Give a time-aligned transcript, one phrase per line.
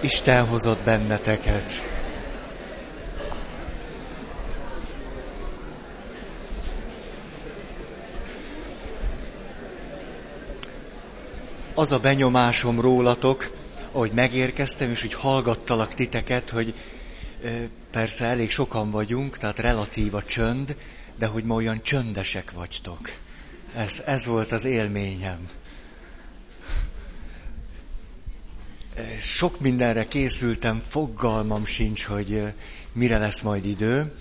[0.00, 1.72] Isten hozott benneteket.
[11.74, 13.50] Az a benyomásom rólatok,
[13.92, 16.74] ahogy megérkeztem, és úgy hallgattalak titeket, hogy
[17.90, 20.76] persze elég sokan vagyunk, tehát relatív a csönd,
[21.18, 23.10] de hogy ma olyan csöndesek vagytok.
[23.74, 25.48] Ez, ez volt az élményem.
[29.20, 32.42] Sok mindenre készültem, fogalmam sincs, hogy
[32.92, 34.14] mire lesz majd idő.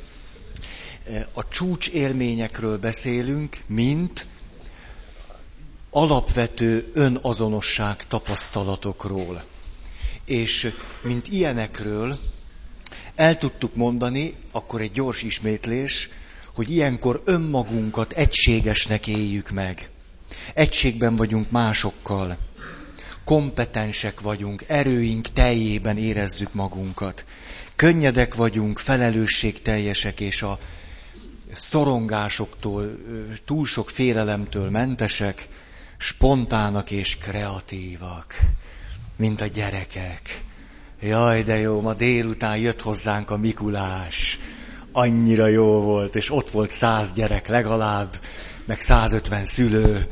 [1.33, 4.27] A csúcs élményekről beszélünk, mint
[5.89, 9.43] alapvető önazonosság tapasztalatokról.
[10.25, 10.71] És
[11.01, 12.15] mint ilyenekről
[13.15, 16.09] el tudtuk mondani, akkor egy gyors ismétlés,
[16.53, 19.89] hogy ilyenkor önmagunkat egységesnek éljük meg.
[20.53, 22.37] Egységben vagyunk másokkal.
[23.27, 27.25] Kompetensek vagyunk, erőink teljében érezzük magunkat.
[27.75, 30.59] Könnyedek vagyunk, felelősségteljesek és a
[31.53, 32.97] szorongásoktól,
[33.45, 35.47] túl sok félelemtől mentesek,
[35.97, 38.39] spontának és kreatívak,
[39.15, 40.41] mint a gyerekek.
[41.01, 44.39] Jaj, de jó, ma délután jött hozzánk a Mikulás.
[44.91, 48.19] Annyira jó volt, és ott volt száz gyerek legalább,
[48.65, 50.07] meg 150 szülő.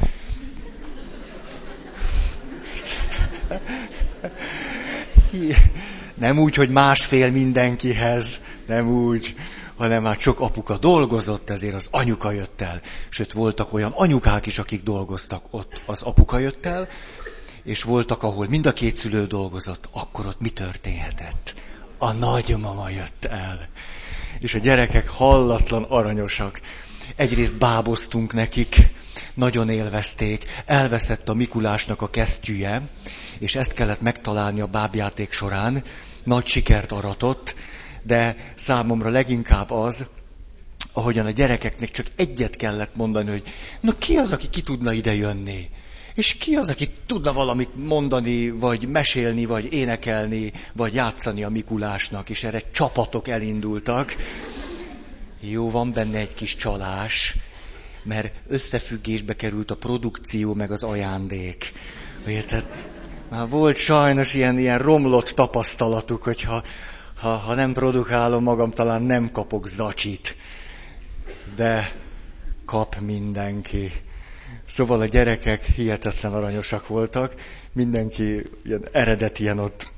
[6.14, 9.36] Nem úgy, hogy másfél mindenkihez, nem úgy,
[9.76, 12.82] hanem már csak apuka dolgozott, ezért az anyuka jött el.
[13.10, 16.88] Sőt, voltak olyan anyukák is, akik dolgoztak ott, az apuka jött el,
[17.64, 21.54] és voltak, ahol mind a két szülő dolgozott, akkor ott mi történhetett?
[21.98, 23.70] A nagymama jött el.
[24.40, 26.62] És a gyerekek hallatlan aranyosak.
[27.16, 28.76] Egyrészt báboztunk nekik,
[29.34, 32.82] nagyon élvezték, elveszett a Mikulásnak a kesztyűje,
[33.40, 35.84] és ezt kellett megtalálni a bábjáték során,
[36.24, 37.56] nagy sikert aratott,
[38.04, 40.06] de számomra leginkább az,
[40.94, 43.44] ahogyan a gyerekeknek csak egyet kellett mondani, hogy
[43.80, 45.70] na ki az, aki ki tudna ide jönni?
[46.16, 52.30] És ki az, aki tudna valamit mondani, vagy mesélni, vagy énekelni, vagy játszani a Mikulásnak,
[52.30, 54.16] és erre csapatok elindultak.
[55.40, 57.36] Jó, van benne egy kis csalás,
[58.04, 61.74] mert összefüggésbe került a produkció meg az ajándék.
[62.28, 62.66] Érted?
[63.30, 66.64] Már volt sajnos ilyen, ilyen romlott tapasztalatuk, hogyha
[67.20, 70.38] ha, ha nem produkálom magam, talán nem kapok zacsit.
[71.56, 71.92] De
[72.66, 73.92] kap mindenki.
[74.66, 77.34] Szóval a gyerekek hihetetlen aranyosak voltak,
[77.72, 79.92] mindenki ilyen eredetien ott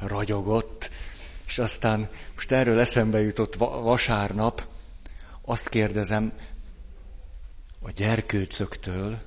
[0.00, 0.90] ragyogott,
[1.46, 4.68] és aztán most erről eszembe jutott vasárnap,
[5.44, 6.32] azt kérdezem
[7.82, 9.18] a gyerkőcöktől,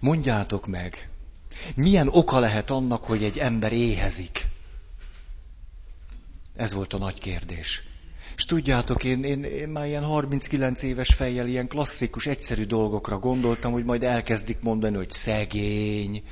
[0.00, 1.08] mondjátok meg,
[1.74, 4.48] milyen oka lehet annak, hogy egy ember éhezik?
[6.56, 7.82] Ez volt a nagy kérdés.
[8.36, 13.72] És tudjátok, én, én, én már ilyen 39 éves fejjel ilyen klasszikus, egyszerű dolgokra gondoltam,
[13.72, 16.22] hogy majd elkezdik mondani, hogy szegény,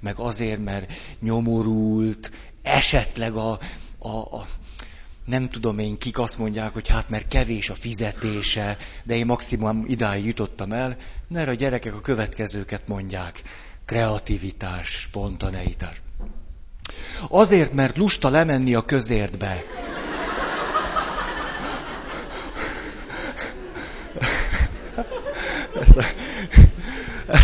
[0.00, 2.30] meg azért, mert nyomorult,
[2.62, 3.58] esetleg a,
[3.98, 4.46] a, a
[5.24, 9.84] nem tudom én kik azt mondják, hogy hát mert kevés a fizetése, de én maximum
[9.88, 10.96] idáig jutottam el,
[11.28, 13.42] mert a gyerekek a következőket mondják.
[13.86, 16.02] Kreativitás, spontaneitás.
[17.28, 19.62] Azért, mert lusta lemenni a közértbe.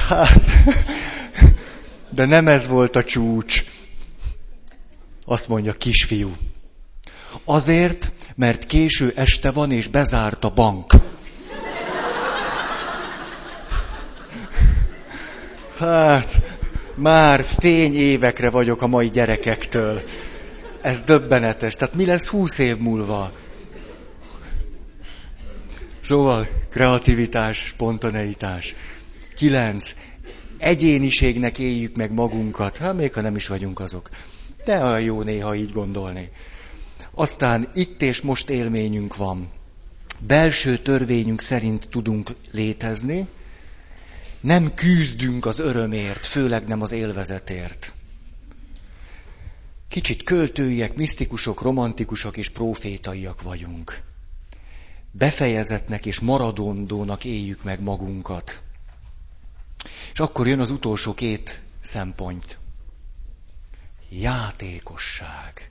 [0.08, 0.46] Hát,
[2.10, 3.64] de nem ez volt a csúcs.
[5.24, 6.36] Azt mondja kisfiú.
[7.44, 10.92] Azért, mert késő este van és bezárt a bank.
[15.82, 16.40] Hát,
[16.94, 20.02] már fény évekre vagyok a mai gyerekektől.
[20.80, 21.74] Ez döbbenetes.
[21.74, 23.32] Tehát mi lesz húsz év múlva?
[26.00, 28.74] Szóval kreativitás, spontaneitás.
[29.36, 29.94] Kilenc.
[30.58, 32.76] Egyéniségnek éljük meg magunkat.
[32.76, 34.10] Hát még ha nem is vagyunk azok.
[34.64, 36.30] De olyan jó néha így gondolni.
[37.14, 39.48] Aztán itt és most élményünk van.
[40.26, 43.26] Belső törvényünk szerint tudunk létezni,
[44.42, 47.92] nem küzdünk az örömért, főleg nem az élvezetért.
[49.88, 54.02] Kicsit költőiek, misztikusok, romantikusok és profétaiak vagyunk.
[55.10, 58.62] Befejezetnek és maradondónak éljük meg magunkat.
[60.12, 62.58] És akkor jön az utolsó két szempont.
[64.08, 65.70] Játékosság.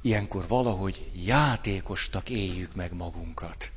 [0.00, 3.72] Ilyenkor valahogy játékostak éljük meg magunkat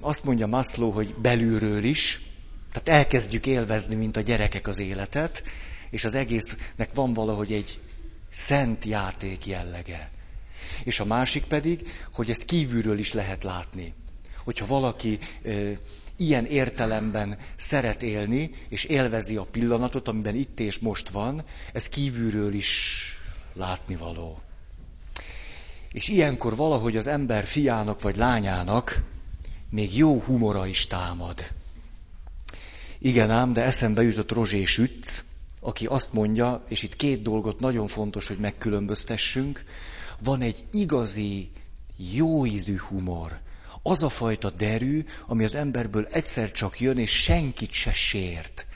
[0.00, 2.20] azt mondja Maslow, hogy belülről is,
[2.72, 5.42] tehát elkezdjük élvezni, mint a gyerekek az életet,
[5.90, 7.80] És az egésznek van valahogy egy
[8.30, 10.10] szent játék jellege.
[10.84, 13.94] És a másik pedig, hogy ezt kívülről is lehet látni.
[14.44, 15.72] Hogyha valaki ö,
[16.16, 22.54] ilyen értelemben szeret élni, és élvezi a pillanatot, amiben itt és most van, ez kívülről
[22.54, 23.02] is
[23.54, 24.40] látnivaló.
[25.92, 29.02] És ilyenkor valahogy az ember fiának vagy lányának
[29.70, 31.50] még jó humora is támad.
[32.98, 35.24] Igen ám, de eszembe jutott Rozsé Sütz,
[35.60, 39.64] aki azt mondja, és itt két dolgot nagyon fontos, hogy megkülönböztessünk,
[40.18, 41.50] van egy igazi,
[42.14, 43.40] jóízű humor.
[43.82, 48.66] Az a fajta derű, ami az emberből egyszer csak jön, és senkit se sért.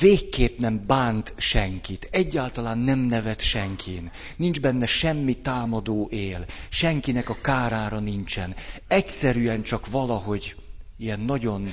[0.00, 4.10] Végképp nem bánt senkit, egyáltalán nem nevet senkin.
[4.36, 8.56] Nincs benne semmi támadó él, senkinek a kárára nincsen.
[8.88, 10.56] Egyszerűen csak valahogy
[10.96, 11.72] ilyen nagyon,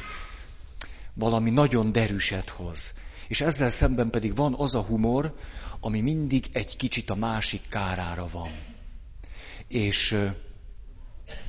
[1.13, 2.93] valami nagyon derűset hoz.
[3.27, 5.35] És ezzel szemben pedig van az a humor,
[5.79, 8.51] ami mindig egy kicsit a másik kárára van.
[9.67, 10.17] És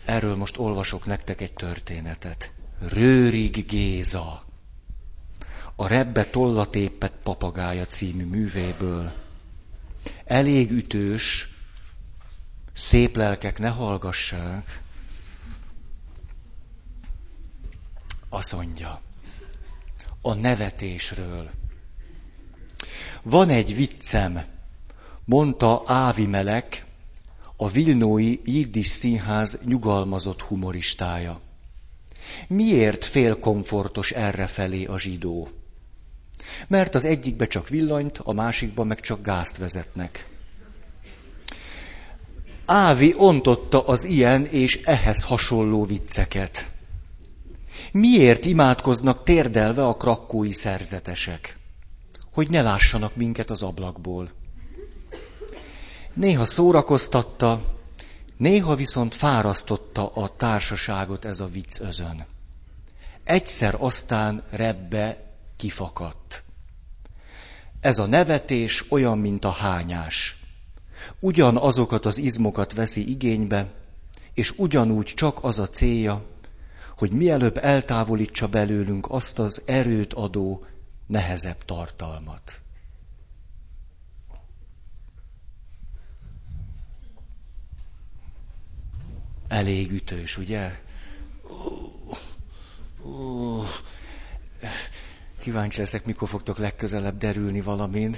[0.05, 2.53] erről most olvasok nektek egy történetet.
[2.89, 4.50] Rőrig Géza,
[5.81, 9.12] a Rebbe tollatépet papagája című művéből.
[10.25, 11.49] Elég ütős,
[12.73, 14.82] szép lelkek ne hallgassák.
[18.29, 19.00] Azt mondja,
[20.21, 21.50] a nevetésről.
[23.23, 24.44] Van egy viccem,
[25.25, 26.87] mondta Ávi Melek,
[27.56, 31.41] a Vilnói Jiddis Színház nyugalmazott humoristája.
[32.49, 35.60] Miért fél komfortos errefelé a zsidó?
[36.69, 40.29] Mert az egyikbe csak villanyt, a másikba meg csak gázt vezetnek.
[42.67, 46.69] Ávi ontotta az ilyen és ehhez hasonló vicceket.
[47.93, 51.58] Miért imádkoznak térdelve a krakkói szerzetesek?
[52.32, 54.31] hogy ne lássanak minket az ablakból.
[56.12, 57.61] Néha szórakoztatta,
[58.37, 62.26] néha viszont fárasztotta a társaságot ez a vicc özön.
[63.25, 65.30] Egyszer aztán rebbe
[65.61, 66.45] kifakadt.
[67.81, 70.37] Ez a nevetés olyan, mint a hányás.
[71.19, 73.73] Ugyan azokat az izmokat veszi igénybe,
[74.35, 76.25] és ugyanúgy csak az a célja,
[76.99, 80.65] hogy mielőbb eltávolítsa belőlünk azt az erőt adó
[81.07, 82.62] nehezebb tartalmat.
[89.49, 90.81] Elég ütős, ugye?
[95.41, 98.17] Kíváncsi leszek, mikor fogtok legközelebb derülni valamin.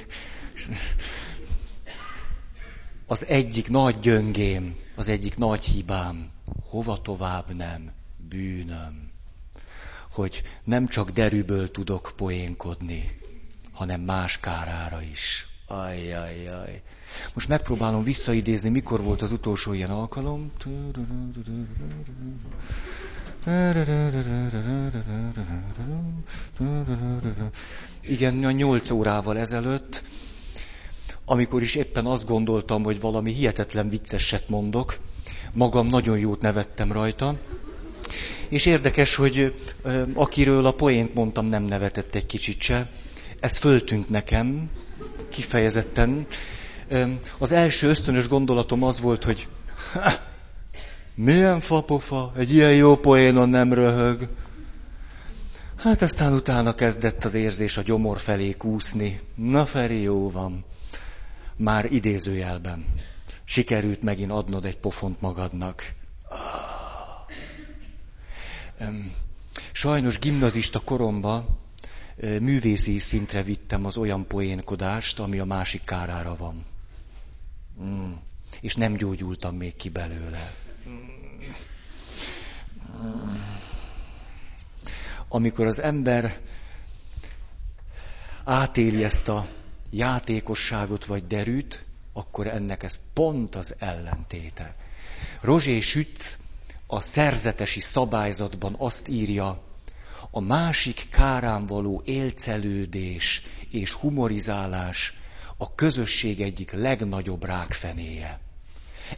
[3.06, 6.30] Az egyik nagy gyöngém, az egyik nagy hibám,
[6.68, 7.92] hova tovább nem,
[8.28, 9.12] bűnöm
[10.12, 13.18] hogy nem csak derűből tudok poénkodni,
[13.72, 15.46] hanem más kárára is.
[15.72, 16.82] Ajjajjaj.
[17.34, 20.52] Most megpróbálom visszaidézni, mikor volt az utolsó ilyen alkalom.
[28.00, 30.02] Igen, a nyolc órával ezelőtt,
[31.24, 34.98] amikor is éppen azt gondoltam, hogy valami hihetetlen vicceset mondok,
[35.52, 37.38] magam nagyon jót nevettem rajta,
[38.48, 39.54] és érdekes, hogy
[40.14, 42.90] akiről a poént mondtam, nem nevetett egy kicsit se.
[43.40, 44.70] Ez föltűnt nekem,
[45.32, 46.26] kifejezetten.
[47.38, 49.48] Az első ösztönös gondolatom az volt, hogy
[51.14, 54.28] milyen fapofa, egy ilyen jó poénon nem röhög.
[55.76, 59.20] Hát aztán utána kezdett az érzés a gyomor felé kúszni.
[59.34, 60.64] Na Feri, jó van.
[61.56, 62.86] Már idézőjelben.
[63.44, 65.94] Sikerült megint adnod egy pofont magadnak.
[69.72, 71.58] Sajnos gimnazista koromban
[72.16, 76.64] művészi szintre vittem az olyan poénkodást, ami a másik kárára van.
[77.82, 78.12] Mm.
[78.60, 80.54] És nem gyógyultam még ki belőle.
[85.28, 86.40] Amikor az ember
[88.44, 89.46] átéli ezt a
[89.90, 94.74] játékosságot vagy derűt, akkor ennek ez pont az ellentéte.
[95.40, 96.38] Rozsé Sütz
[96.86, 99.62] a szerzetesi szabályzatban azt írja,
[100.30, 105.14] a másik kárán való élcelődés és humorizálás
[105.56, 108.40] a közösség egyik legnagyobb rákfenéje.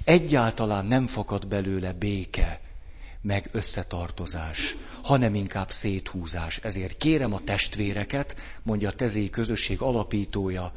[0.05, 2.61] Egyáltalán nem fakad belőle béke,
[3.21, 6.57] meg összetartozás, hanem inkább széthúzás.
[6.59, 10.73] Ezért kérem a testvéreket, mondja a tezéi közösség alapítója,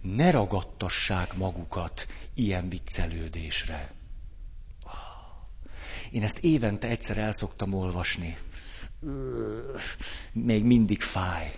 [0.00, 3.92] ne ragadtassák magukat ilyen viccelődésre.
[6.10, 8.36] Én ezt évente egyszer el szoktam olvasni.
[10.32, 11.52] Még mindig fáj.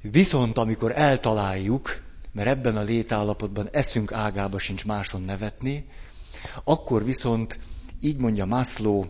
[0.00, 5.86] Viszont amikor eltaláljuk, mert ebben a létállapotban eszünk ágába sincs máson nevetni,
[6.64, 7.58] akkor viszont,
[8.00, 9.04] így mondja Maslow,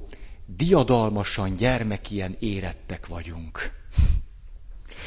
[0.47, 3.73] diadalmasan gyermekien érettek vagyunk.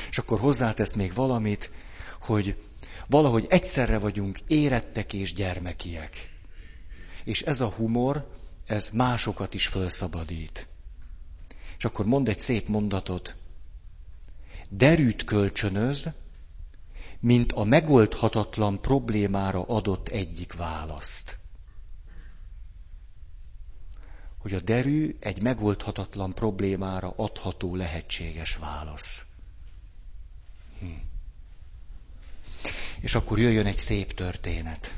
[0.10, 1.72] És akkor hozzátesz még valamit,
[2.22, 2.55] hogy
[3.07, 6.29] valahogy egyszerre vagyunk érettek és gyermekiek.
[7.24, 8.27] És ez a humor,
[8.65, 10.67] ez másokat is felszabadít.
[11.77, 13.36] És akkor mond egy szép mondatot.
[14.69, 16.10] Derűt kölcsönöz,
[17.19, 21.38] mint a megoldhatatlan problémára adott egyik választ.
[24.38, 29.25] Hogy a derű egy megoldhatatlan problémára adható lehetséges válasz.
[30.79, 30.86] Hm.
[33.00, 34.93] És akkor jöjjön egy szép történet.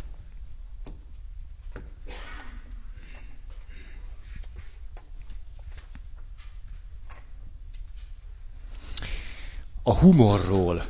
[9.87, 10.85] A humorról.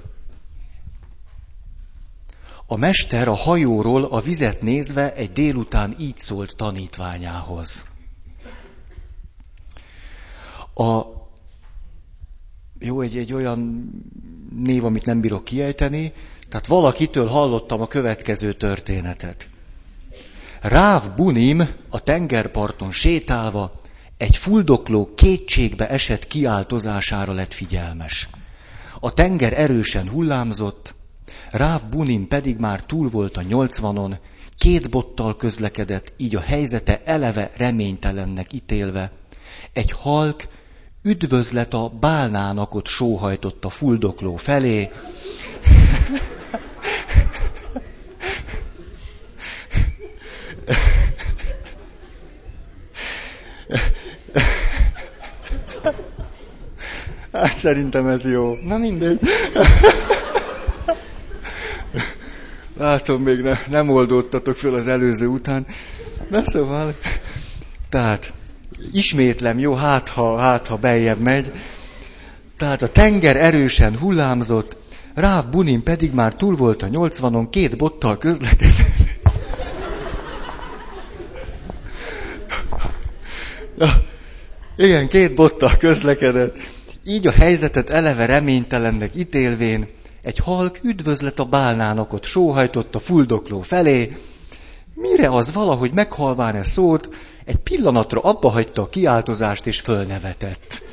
[2.65, 7.85] A mester a hajóról a vizet nézve egy délután így szólt tanítványához.
[10.73, 11.01] A,
[12.79, 13.89] jó, egy, egy olyan
[14.55, 16.13] név, amit nem bírok kiejteni,
[16.49, 19.49] tehát valakitől hallottam a következő történetet.
[20.61, 23.81] Ráv Bunim a tengerparton sétálva
[24.17, 28.29] egy fuldokló kétségbe esett kiáltozására lett figyelmes.
[28.99, 30.95] A tenger erősen hullámzott,
[31.51, 34.17] Ráv Bunim pedig már túl volt a nyolcvanon,
[34.57, 39.11] két bottal közlekedett, így a helyzete eleve reménytelennek ítélve.
[39.73, 40.47] Egy halk
[41.03, 44.89] üdvözlet a bálnának ott sóhajtott a fuldokló felé.
[53.63, 54.51] Hát
[57.57, 58.57] szerintem ez jó.
[58.63, 59.19] Na mindegy.
[62.77, 65.65] Látom, még ne, nem oldódtatok föl az előző után.
[66.29, 66.93] Na szóval,
[67.89, 68.33] tehát,
[68.91, 71.51] ismétlem, jó, hát ha, hát ha beljebb megy.
[72.57, 74.75] Tehát a tenger erősen hullámzott,
[75.13, 78.75] Ráv Bunin pedig már túl volt a nyolcvanon, két bottal közlekedett.
[83.79, 84.03] Ja,
[84.75, 86.57] igen, két bottal közlekedett.
[87.09, 89.87] Így a helyzetet eleve reménytelennek ítélvén,
[90.21, 94.17] egy halk üdvözlet a bálnának ott sóhajtott a fuldokló felé,
[94.93, 97.09] mire az valahogy meghalván e szót,
[97.45, 100.83] egy pillanatra abba hagyta a kiáltozást és fölnevetett.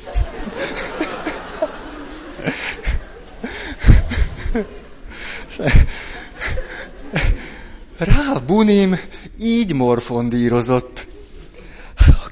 [7.97, 8.99] Rá Bunim
[9.39, 11.07] így morfondírozott.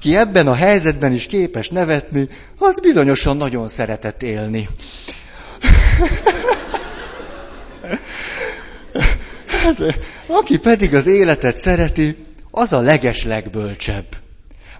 [0.03, 4.69] Aki ebben a helyzetben is képes nevetni, az bizonyosan nagyon szeretett élni.
[9.47, 14.05] Hát, aki pedig az életet szereti, az a leges legbölcsebb.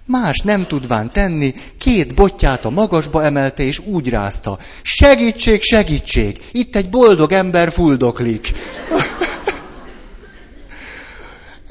[0.06, 4.58] Más nem tudván tenni, két botját a magasba emelte és úgy rázta.
[4.82, 6.40] Segítség, segítség!
[6.52, 8.52] Itt egy boldog ember fuldoklik.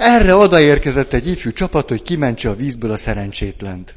[0.05, 3.95] Erre odaérkezett egy ifjú csapat, hogy kimentse a vízből a szerencsétlent.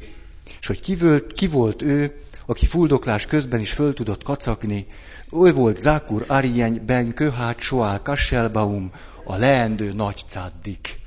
[0.59, 4.87] És hogy ki volt, ki volt ő, aki fuldoklás közben is föl tudott kacakni,
[5.31, 8.91] ő volt Zákur Arieny ben Köhát Soál Kasselbaum,
[9.23, 10.99] a leendő nagy caddik.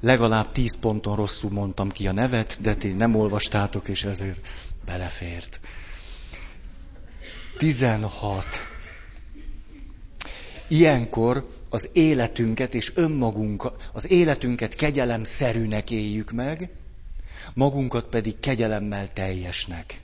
[0.00, 4.40] Legalább tíz ponton rosszul mondtam ki a nevet, de ti nem olvastátok, és ezért
[4.84, 5.60] belefért.
[7.56, 8.73] Tizenhat.
[10.68, 16.70] Ilyenkor az életünket és önmagunkat, az életünket kegyelemszerűnek éljük meg,
[17.54, 20.02] magunkat pedig kegyelemmel teljesnek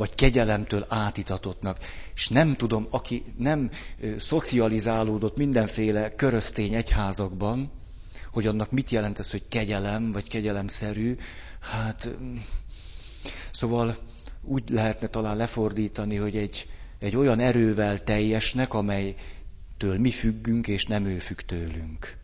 [0.00, 1.78] vagy kegyelemtől átitatottnak.
[2.14, 3.70] És nem tudom, aki nem
[4.16, 7.70] szocializálódott mindenféle köröztény egyházakban,
[8.32, 11.16] hogy annak mit jelent ez, hogy kegyelem, vagy kegyelemszerű,
[11.60, 12.10] hát
[13.50, 13.96] szóval
[14.42, 18.74] úgy lehetne talán lefordítani, hogy egy, egy olyan erővel teljesnek,
[19.82, 22.16] amelytől mi függünk, és nem ő függ tőlünk.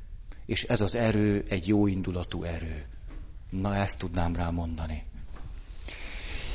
[0.47, 2.87] És ez az erő egy jó indulatú erő.
[3.51, 5.05] Na, ezt tudnám rá mondani.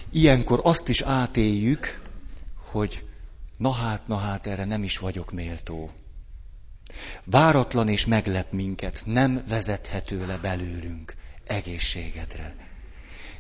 [0.10, 2.02] Ilyenkor azt is átéljük,
[2.56, 3.04] hogy
[3.58, 5.92] na hát, na hát, erre nem is vagyok méltó.
[7.24, 12.56] Váratlan és meglep minket, nem vezethető le belőlünk egészségedre.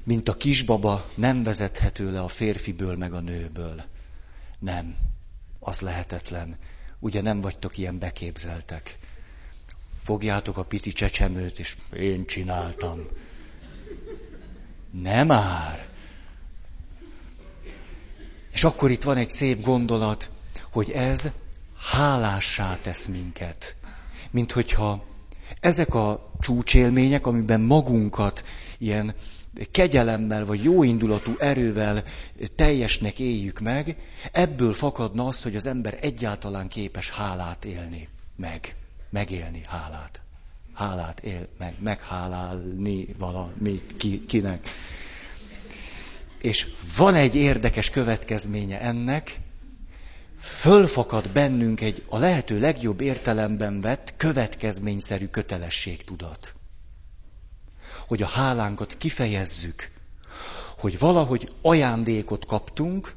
[0.03, 3.83] Mint a kisbaba nem vezethető le a férfiből meg a nőből.
[4.59, 4.95] Nem,
[5.59, 6.57] az lehetetlen.
[7.03, 8.97] Ugye nem vagytok ilyen beképzeltek.
[10.01, 13.07] Fogjátok a pici csecsemőt, és én csináltam.
[14.91, 15.87] Nem már.
[18.53, 20.29] És akkor itt van egy szép gondolat,
[20.71, 21.29] hogy ez
[21.77, 23.75] hálássá tesz minket.
[24.31, 25.05] Mint hogyha
[25.59, 28.45] ezek a csúcsélmények, amiben magunkat
[28.77, 29.15] ilyen
[29.71, 32.03] kegyelemmel vagy jóindulatú erővel
[32.55, 33.95] teljesnek éljük meg,
[34.31, 38.75] ebből fakadna az, hogy az ember egyáltalán képes hálát élni, meg,
[39.09, 40.21] megélni hálát.
[40.73, 44.69] Hálát él, meg, meghálálni valamit ki, kinek.
[46.41, 46.67] És
[46.97, 49.35] van egy érdekes következménye ennek,
[50.39, 56.55] fölfakad bennünk egy a lehető legjobb értelemben vett következményszerű kötelességtudat
[58.11, 59.91] hogy a hálánkat kifejezzük,
[60.77, 63.15] hogy valahogy ajándékot kaptunk,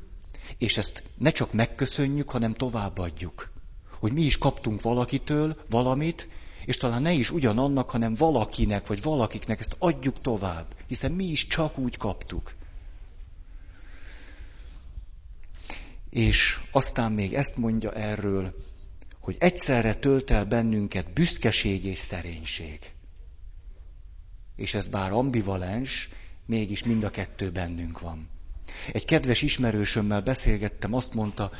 [0.58, 3.50] és ezt ne csak megköszönjük, hanem továbbadjuk.
[3.98, 6.28] Hogy mi is kaptunk valakitől valamit,
[6.64, 11.46] és talán ne is ugyanannak, hanem valakinek, vagy valakiknek ezt adjuk tovább, hiszen mi is
[11.46, 12.54] csak úgy kaptuk.
[16.10, 18.54] És aztán még ezt mondja erről,
[19.20, 22.93] hogy egyszerre tölt el bennünket büszkeség és szerénység
[24.56, 26.08] és ez bár ambivalens,
[26.46, 28.28] mégis mind a kettő bennünk van.
[28.92, 31.50] Egy kedves ismerősömmel beszélgettem, azt mondta,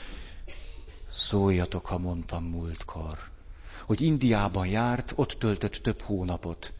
[1.12, 3.18] szóljatok, ha mondtam múltkor,
[3.86, 6.72] hogy Indiában járt, ott töltött több hónapot,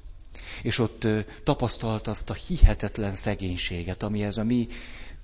[0.63, 1.09] és ott
[1.45, 4.69] tapasztalt azt a hihetetlen szegénységet, ami ez a mi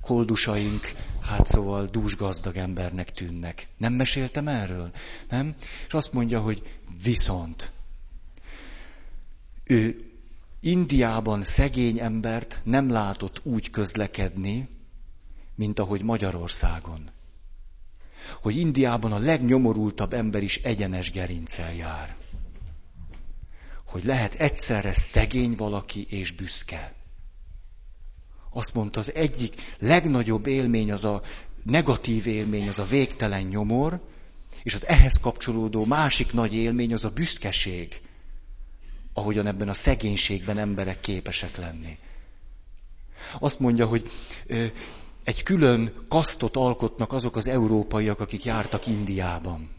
[0.01, 3.69] koldusaink, hát szóval dúsgazdag embernek tűnnek.
[3.77, 4.91] Nem meséltem erről?
[5.29, 5.55] Nem?
[5.87, 6.63] És azt mondja, hogy
[7.03, 7.71] viszont
[9.65, 10.10] ő
[10.63, 14.69] Indiában szegény embert nem látott úgy közlekedni,
[15.55, 17.11] mint ahogy Magyarországon.
[18.43, 22.17] Hogy Indiában a legnyomorultabb ember is egyenes gerincel jár.
[23.87, 26.95] Hogy lehet egyszerre szegény valaki és büszke.
[28.51, 31.23] Azt mondta, az egyik legnagyobb élmény, az a
[31.63, 34.01] negatív élmény, az a végtelen nyomor,
[34.63, 38.01] és az ehhez kapcsolódó másik nagy élmény az a büszkeség
[39.13, 41.99] ahogyan ebben a szegénységben emberek képesek lenni.
[43.39, 44.11] Azt mondja, hogy
[45.25, 49.71] egy külön kasztot alkotnak azok az európaiak, akik jártak Indiában.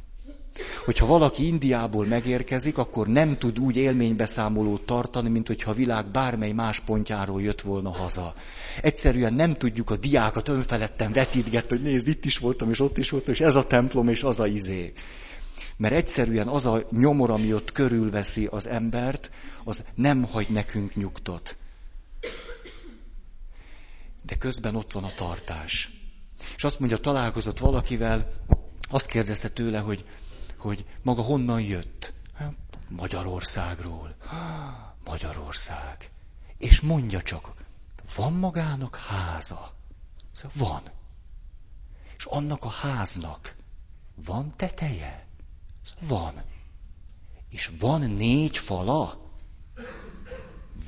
[0.86, 6.52] Hogyha valaki Indiából megérkezik, akkor nem tud úgy élménybeszámolót tartani, mint hogyha a világ bármely
[6.52, 8.34] más pontjáról jött volna haza.
[8.82, 13.10] Egyszerűen nem tudjuk a diákat önfeledten vetítgetni, hogy nézd, itt is voltam, és ott is
[13.10, 14.94] voltam, és ez a templom, és az a izé.
[15.78, 19.32] Mert egyszerűen az a nyomor, ami ott körülveszi az embert,
[19.64, 21.58] az nem hagy nekünk nyugtot.
[24.24, 25.92] De közben ott van a tartás.
[26.56, 28.32] És azt mondja, találkozott valakivel,
[28.90, 30.06] azt kérdezte tőle, hogy,
[30.58, 32.14] hogy maga honnan jött.
[32.34, 32.54] Hát,
[32.90, 34.16] Magyarországról.
[35.06, 36.10] Magyarország.
[36.58, 37.54] És mondja csak,
[38.16, 39.74] van magának háza?
[40.32, 40.92] Szóval van.
[42.18, 43.56] És annak a háznak
[44.16, 45.26] van teteje?
[46.00, 46.44] Van.
[47.50, 49.32] És van négy fala?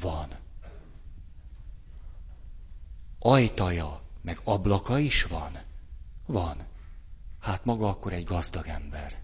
[0.02, 0.28] Van.
[3.20, 5.58] Ajtaja, meg ablaka is van?
[6.26, 6.66] Van.
[7.40, 9.22] Hát maga akkor egy gazdag ember.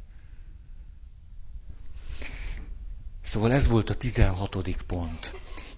[3.24, 5.34] Szóval ez volt a tizenhatodik pont.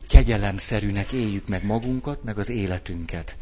[0.07, 3.37] Kegyelemszerűnek éljük meg magunkat, meg az életünket.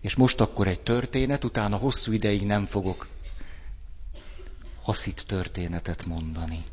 [0.00, 3.08] És most akkor egy történet, utána hosszú ideig nem fogok
[4.82, 6.64] haszit történetet mondani.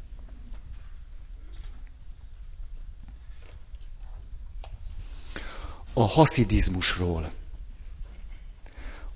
[5.93, 7.31] A haszidizmusról.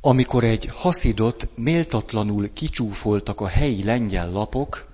[0.02, 4.92] Amikor egy haszidot méltatlanul kicsúfoltak a helyi lengyel lapok,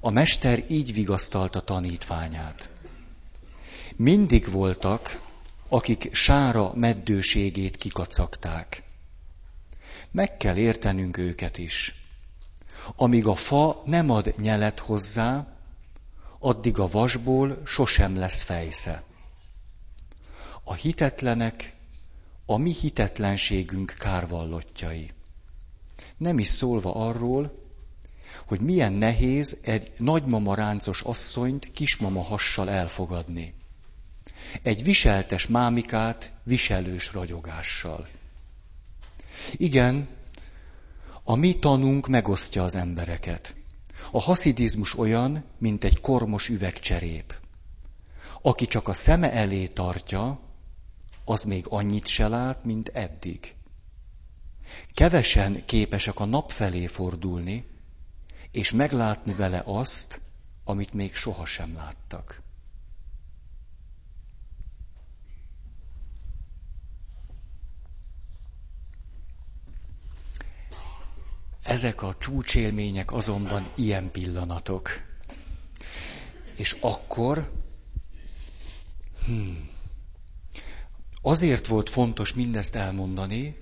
[0.00, 2.70] a mester így vigasztalta tanítványát.
[3.96, 5.20] Mindig voltak,
[5.68, 8.82] akik sára meddőségét kikacagták.
[10.10, 12.07] Meg kell értenünk őket is.
[12.96, 15.46] Amíg a fa nem ad nyelet hozzá,
[16.38, 19.02] addig a vasból sosem lesz fejsze.
[20.64, 21.76] A hitetlenek
[22.46, 25.10] a mi hitetlenségünk kárvallottjai.
[26.16, 27.66] Nem is szólva arról,
[28.46, 33.54] hogy milyen nehéz egy nagymama ráncos asszonyt kismama hassal elfogadni.
[34.62, 38.08] Egy viseltes mámikát viselős ragyogással.
[39.56, 40.08] Igen,
[41.28, 43.54] a mi tanunk megosztja az embereket.
[44.10, 47.34] A haszidizmus olyan, mint egy kormos üvegcserép.
[48.42, 50.40] Aki csak a szeme elé tartja,
[51.24, 53.54] az még annyit se lát, mint eddig.
[54.94, 57.66] Kevesen képesek a nap felé fordulni,
[58.50, 60.20] és meglátni vele azt,
[60.64, 62.42] amit még sohasem láttak.
[71.68, 74.90] Ezek a csúcsélmények azonban ilyen pillanatok.
[76.56, 77.50] És akkor,
[79.24, 79.68] hmm,
[81.22, 83.56] azért volt fontos mindezt elmondani,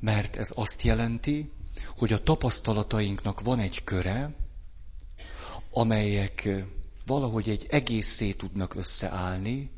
[0.00, 1.50] mert ez azt jelenti,
[1.96, 4.34] hogy a tapasztalatainknak van egy köre,
[5.70, 6.48] amelyek
[7.06, 9.70] valahogy egy egészé tudnak összeállni,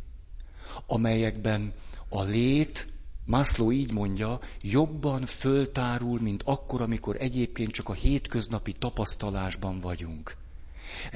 [0.87, 1.73] amelyekben
[2.09, 2.92] a lét,
[3.25, 10.37] Maslow így mondja, jobban föltárul, mint akkor, amikor egyébként csak a hétköznapi tapasztalásban vagyunk.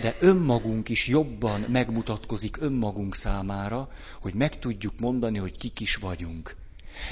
[0.02, 3.88] De önmagunk is jobban megmutatkozik önmagunk számára,
[4.20, 6.56] hogy meg tudjuk mondani, hogy kik is vagyunk.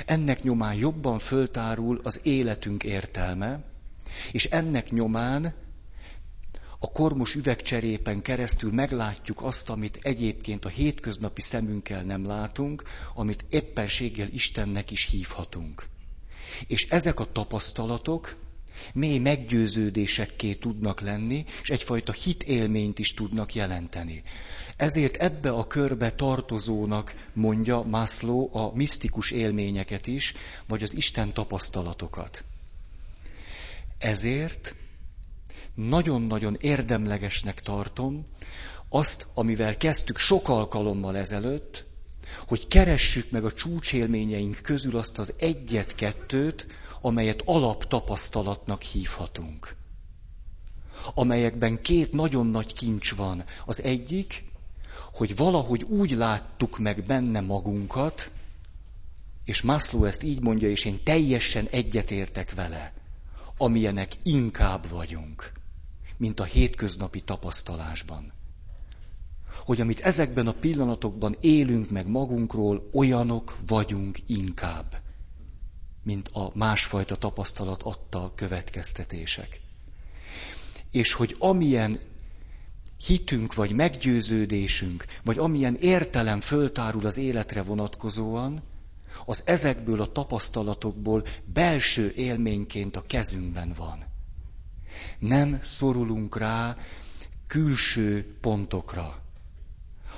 [0.07, 3.65] Ennek nyomán jobban föltárul az életünk értelme,
[4.33, 5.55] és ennek nyomán
[6.79, 12.83] a kormos üvegcserépen keresztül meglátjuk azt, amit egyébként a hétköznapi szemünkkel nem látunk,
[13.15, 15.89] amit éppenséggel Istennek is hívhatunk.
[16.67, 18.37] És ezek a tapasztalatok
[18.95, 24.23] mély meggyőződésekké tudnak lenni, és egyfajta hitélményt is tudnak jelenteni.
[24.77, 30.35] Ezért ebbe a körbe tartozónak mondja Maslow a misztikus élményeket is,
[30.69, 32.45] vagy az Isten tapasztalatokat.
[33.99, 34.75] Ezért
[35.75, 38.25] nagyon-nagyon érdemlegesnek tartom
[38.89, 41.87] azt, amivel kezdtük sok alkalommal ezelőtt,
[42.47, 46.67] hogy keressük meg a csúcsélményeink közül azt az egyet-kettőt,
[47.01, 49.77] amelyet alaptapasztalatnak hívhatunk.
[51.15, 53.45] Amelyekben két nagyon nagy kincs van.
[53.67, 54.45] Az egyik,
[55.13, 58.31] hogy valahogy úgy láttuk meg benne magunkat,
[59.45, 62.93] és Maslow ezt így mondja, és én teljesen egyetértek vele,
[63.57, 65.53] amilyenek inkább vagyunk
[66.17, 68.33] mint a hétköznapi tapasztalásban.
[69.65, 75.01] Hogy amit ezekben a pillanatokban élünk meg magunkról, olyanok vagyunk inkább,
[76.03, 79.61] mint a másfajta tapasztalat adta következtetések.
[80.91, 81.99] És hogy amilyen
[83.07, 88.63] hitünk, vagy meggyőződésünk, vagy amilyen értelem föltárul az életre vonatkozóan,
[89.27, 94.13] az ezekből a tapasztalatokból belső élményként a kezünkben van
[95.19, 96.77] nem szorulunk rá
[97.47, 99.23] külső pontokra.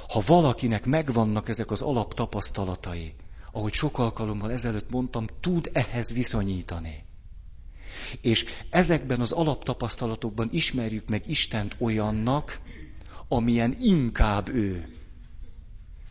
[0.09, 3.15] Ha valakinek megvannak ezek az alaptapasztalatai,
[3.53, 7.05] ahogy sok alkalommal ezelőtt mondtam, tud ehhez viszonyítani.
[8.21, 12.61] És ezekben az alaptapasztalatokban ismerjük meg Istent olyannak,
[13.29, 14.97] amilyen inkább ő,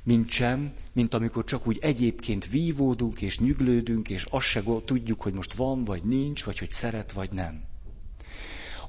[0.04, 5.34] mint sem, mint amikor csak úgy egyébként vívódunk és nyüglődünk, és azt se tudjuk, hogy
[5.34, 7.64] most van vagy nincs, vagy hogy szeret vagy nem.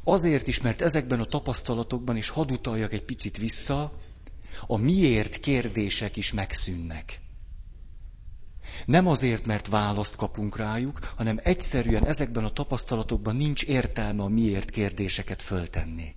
[0.09, 3.93] Azért is, mert ezekben a tapasztalatokban, és hadd utaljak egy picit vissza,
[4.67, 7.21] a miért kérdések is megszűnnek.
[8.85, 14.71] Nem azért, mert választ kapunk rájuk, hanem egyszerűen ezekben a tapasztalatokban nincs értelme a miért
[14.71, 16.15] kérdéseket föltenni.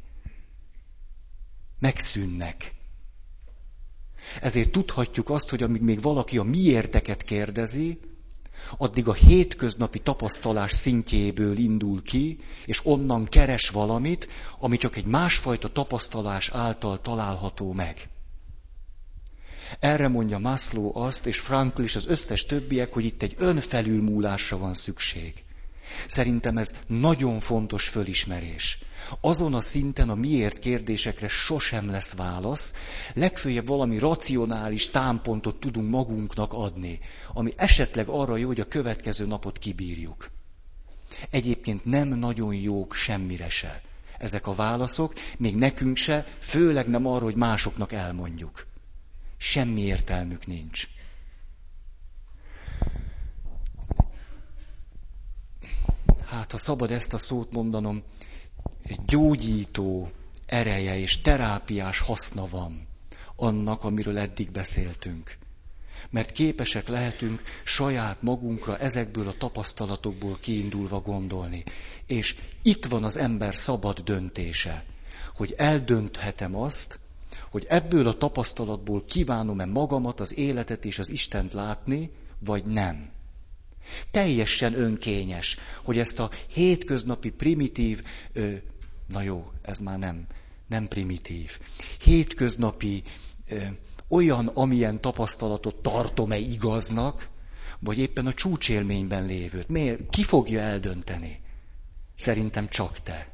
[1.80, 2.74] Megszűnnek.
[4.42, 8.00] Ezért tudhatjuk azt, hogy amíg még valaki a miérteket kérdezi,
[8.78, 14.28] addig a hétköznapi tapasztalás szintjéből indul ki, és onnan keres valamit,
[14.60, 18.10] ami csak egy másfajta tapasztalás által található meg.
[19.80, 24.74] Erre mondja Maslow azt, és Frankl és az összes többiek, hogy itt egy önfelülmúlásra van
[24.74, 25.44] szükség.
[26.08, 28.80] Szerintem ez nagyon fontos fölismerés.
[29.22, 32.74] Azon a szinten a miért kérdésekre sosem lesz válasz,
[33.14, 37.00] legfőjebb valami racionális támpontot tudunk magunknak adni,
[37.34, 40.30] ami esetleg arra jó, hogy a következő napot kibírjuk.
[41.30, 43.82] Egyébként nem nagyon jók semmire se.
[44.18, 48.68] Ezek a válaszok, még nekünk se, főleg nem arra, hogy másoknak elmondjuk.
[49.38, 50.88] Semmi értelmük nincs.
[56.30, 58.04] Hát ha szabad ezt a szót mondanom,
[59.06, 60.12] gyógyító
[60.46, 62.88] ereje és terápiás haszna van
[63.36, 65.38] annak, amiről eddig beszéltünk.
[66.10, 71.64] Mert képesek lehetünk saját magunkra ezekből a tapasztalatokból kiindulva gondolni.
[72.06, 74.86] És itt van az ember szabad döntése,
[75.36, 77.00] hogy eldönthetem azt,
[77.50, 83.10] hogy ebből a tapasztalatból kívánom-e magamat, az életet és az Istent látni, vagy nem.
[84.12, 88.54] Teljesen önkényes, hogy ezt a hétköznapi primitív, ö,
[89.08, 90.26] na jó, ez már nem,
[90.68, 91.60] nem primitív,
[92.04, 93.04] hétköznapi
[93.50, 93.58] ö,
[94.10, 97.30] olyan, amilyen tapasztalatot tartom-e igaznak,
[97.80, 99.68] vagy éppen a csúcsélményben lévőt.
[99.68, 100.10] Miért?
[100.10, 101.42] Ki fogja eldönteni?
[102.18, 103.34] Szerintem csak te.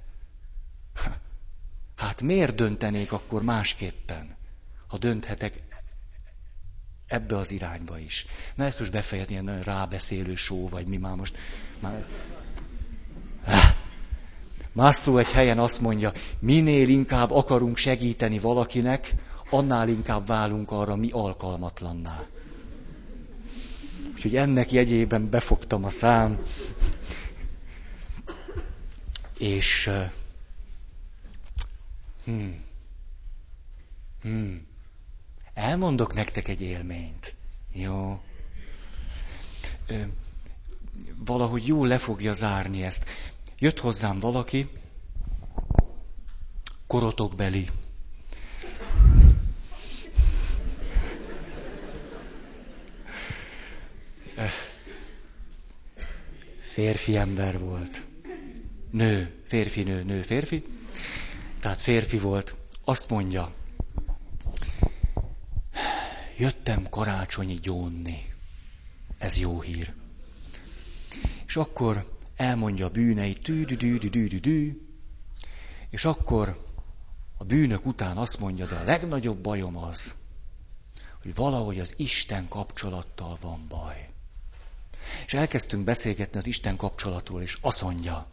[1.96, 4.36] Hát miért döntenék akkor másképpen,
[4.88, 5.64] ha dönthetek
[7.08, 8.26] ebbe az irányba is.
[8.56, 11.38] Na ezt most befejezni, ilyen nagyon rábeszélő só, vagy mi már most.
[11.80, 12.06] Már...
[14.72, 19.14] Mászló egy helyen azt mondja, minél inkább akarunk segíteni valakinek,
[19.50, 22.24] annál inkább válunk arra mi alkalmatlanná.
[24.14, 26.40] Úgyhogy ennek jegyében befogtam a szám,
[29.38, 29.90] és
[32.26, 32.64] hmm,
[34.22, 34.68] hmm,
[35.56, 37.36] elmondok nektek egy élményt.
[37.72, 38.22] Jó.
[41.16, 43.10] Valahogy jól le fogja zárni ezt.
[43.60, 44.70] Jött hozzám valaki,
[46.88, 47.70] korotokbeli.
[56.60, 58.04] Férfi ember volt.
[58.92, 60.64] Nő, férfi, nő, nő, férfi.
[61.60, 62.56] Tehát férfi volt.
[62.84, 63.54] Azt mondja,
[66.38, 68.34] jöttem karácsonyi gyónni.
[69.18, 69.94] Ez jó hír.
[71.46, 74.86] És akkor elmondja a bűneit, dű
[75.90, 76.64] és akkor
[77.38, 80.14] a bűnök után azt mondja, de a legnagyobb bajom az,
[81.22, 84.10] hogy valahogy az Isten kapcsolattal van baj.
[85.26, 88.28] És elkezdtünk beszélgetni az Isten kapcsolatról, és azt mondja,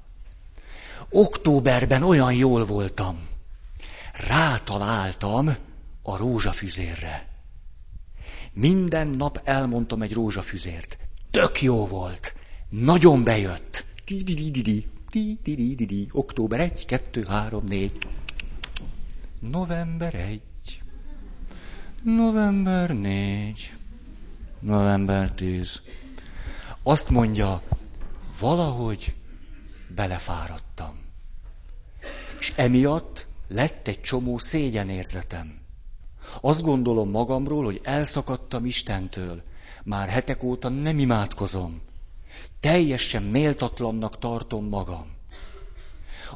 [1.10, 3.28] októberben olyan jól voltam,
[4.12, 5.56] rátaláltam
[6.02, 7.31] a rózsafüzérre.
[8.52, 10.98] Minden nap elmondtam egy rózsafüzért.
[11.30, 12.34] Tök jó volt.
[12.68, 13.84] Nagyon bejött.
[16.10, 17.92] Október 1, 2, 3, 4.
[19.40, 20.42] November 1.
[22.02, 23.72] November 4.
[24.60, 25.82] November 10.
[26.82, 27.62] Azt mondja,
[28.40, 29.14] valahogy
[29.94, 30.98] belefáradtam.
[32.38, 35.61] És emiatt lett egy csomó szégyenérzetem.
[36.40, 39.42] Azt gondolom magamról, hogy elszakadtam Istentől.
[39.84, 41.82] Már hetek óta nem imádkozom.
[42.60, 45.06] Teljesen méltatlannak tartom magam.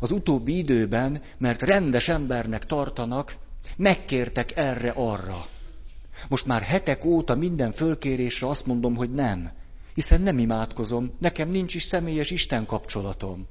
[0.00, 3.37] Az utóbbi időben, mert rendes embernek tartanak,
[3.76, 5.46] megkértek erre-arra.
[6.28, 9.52] Most már hetek óta minden fölkérésre azt mondom, hogy nem.
[9.94, 13.46] Hiszen nem imádkozom, nekem nincs is személyes Isten kapcsolatom.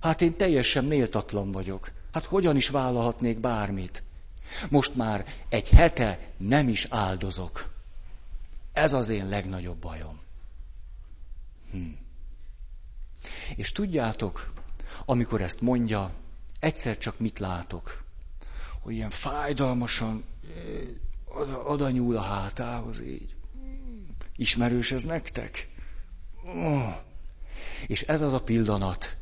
[0.00, 1.92] Hát én teljesen méltatlan vagyok.
[2.12, 4.02] Hát hogyan is vállalhatnék bármit?
[4.70, 7.70] Most már egy hete nem is áldozok.
[8.72, 10.20] Ez az én legnagyobb bajom.
[11.70, 11.90] Hm.
[13.56, 14.52] És tudjátok,
[15.04, 16.12] amikor ezt mondja,
[16.60, 18.04] egyszer csak mit látok?
[18.80, 20.24] Hogy ilyen fájdalmasan
[21.24, 23.34] oda, oda nyúl a hátához így.
[24.36, 25.68] Ismerős ez nektek?
[26.44, 26.94] Oh.
[27.86, 29.16] És ez az a pillanat,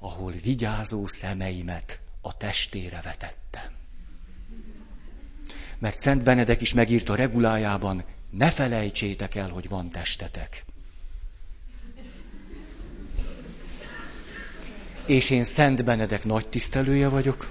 [0.00, 3.77] ahol vigyázó szemeimet a testére vetettem.
[5.78, 10.64] Mert Szent Benedek is megírta regulájában, ne felejtsétek el, hogy van testetek.
[15.06, 17.48] És én Szent Benedek nagy tisztelője vagyok.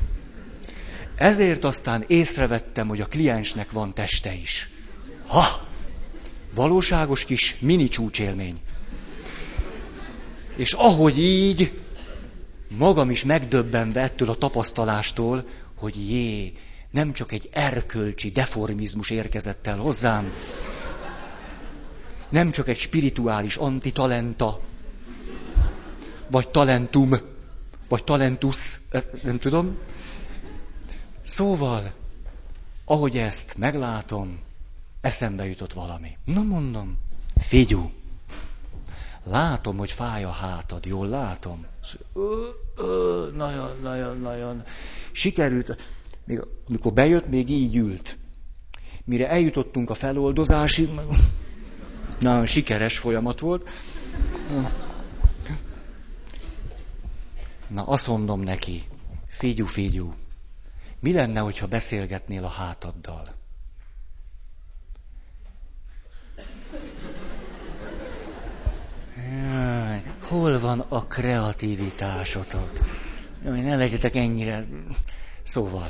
[1.15, 4.69] Ezért aztán észrevettem, hogy a kliensnek van teste is.
[5.27, 5.67] Ha!
[6.53, 8.59] Valóságos kis mini csúcsélmény.
[10.55, 11.81] És ahogy így,
[12.67, 16.53] magam is megdöbbenve ettől a tapasztalástól, hogy jé,
[16.97, 20.33] nem csak egy erkölcsi deformizmus érkezett el hozzám,
[22.29, 24.59] nem csak egy spirituális antitalenta,
[26.27, 27.13] vagy talentum,
[27.87, 28.79] vagy talentus,
[29.23, 29.77] nem tudom.
[31.23, 31.93] Szóval,
[32.85, 34.39] ahogy ezt meglátom,
[35.01, 36.17] eszembe jutott valami.
[36.25, 36.97] Na mondom,
[37.39, 37.91] figyú,
[39.23, 41.65] látom, hogy fáj a hátad, jól látom?
[43.33, 44.63] Nagyon, nagyon, nagyon.
[45.11, 45.75] Sikerült,
[46.27, 48.17] még, amikor bejött, még így ült.
[49.05, 50.89] Mire eljutottunk a feloldozásig,
[52.19, 53.69] nagyon sikeres folyamat volt.
[57.67, 58.83] Na, azt mondom neki,
[59.27, 60.13] figyú, figyú,
[60.99, 63.35] mi lenne, hogyha beszélgetnél a hátaddal?
[69.15, 72.71] Jaj, hol van a kreativitásotok?
[73.43, 74.65] Jaj, ne legyetek ennyire...
[75.43, 75.87] Szóval,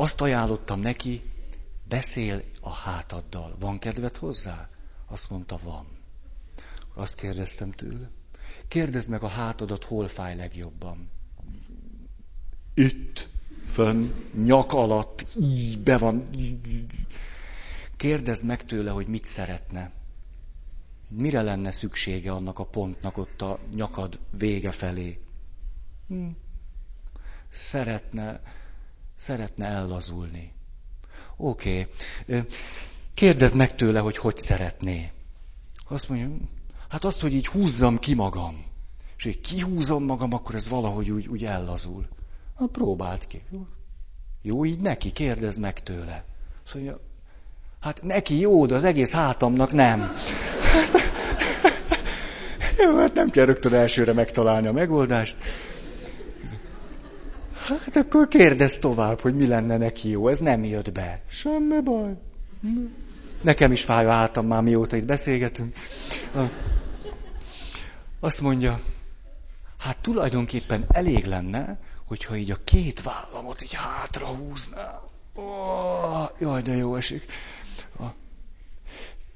[0.00, 1.22] azt ajánlottam neki,
[1.88, 3.56] beszél a hátaddal.
[3.58, 4.68] Van kedved hozzá?
[5.06, 5.86] Azt mondta, van.
[6.94, 8.10] Azt kérdeztem tőle.
[8.68, 11.10] Kérdezd meg a hátadat, hol fáj legjobban.
[12.74, 13.28] Itt,
[13.64, 16.30] fönn, nyak alatt, így be van.
[17.96, 19.92] Kérdezd meg tőle, hogy mit szeretne.
[21.08, 25.20] Mire lenne szüksége annak a pontnak ott a nyakad vége felé?
[26.08, 26.28] Hm.
[27.48, 28.40] Szeretne,
[29.20, 30.52] szeretne ellazulni.
[31.36, 31.88] Oké.
[32.26, 32.42] Okay.
[33.14, 35.12] Kérdezd meg tőle, hogy hogy szeretné.
[35.88, 36.28] Azt mondja,
[36.88, 38.64] hát azt, hogy így húzzam ki magam.
[39.16, 42.08] és hogy kihúzom magam, akkor ez valahogy úgy, úgy ellazul.
[42.58, 43.42] Na, próbáld ki.
[44.42, 46.24] Jó, így neki, kérdezz meg tőle.
[46.64, 47.00] Szóval,
[47.80, 50.12] hát neki jó, de az egész hátamnak nem.
[52.84, 55.38] Jó, hát nem kell rögtön elsőre megtalálni a megoldást.
[57.78, 60.28] Hát akkor kérdezz tovább, hogy mi lenne neki jó.
[60.28, 61.22] Ez nem jött be.
[61.28, 62.16] Semmi baj.
[63.42, 65.76] Nekem is fáj a hátam már mióta itt beszélgetünk.
[68.20, 68.80] Azt mondja,
[69.78, 75.00] hát tulajdonképpen elég lenne, hogyha így a két vállamot így hátra húzná.
[75.34, 77.24] Oh, jaj, de jó esik.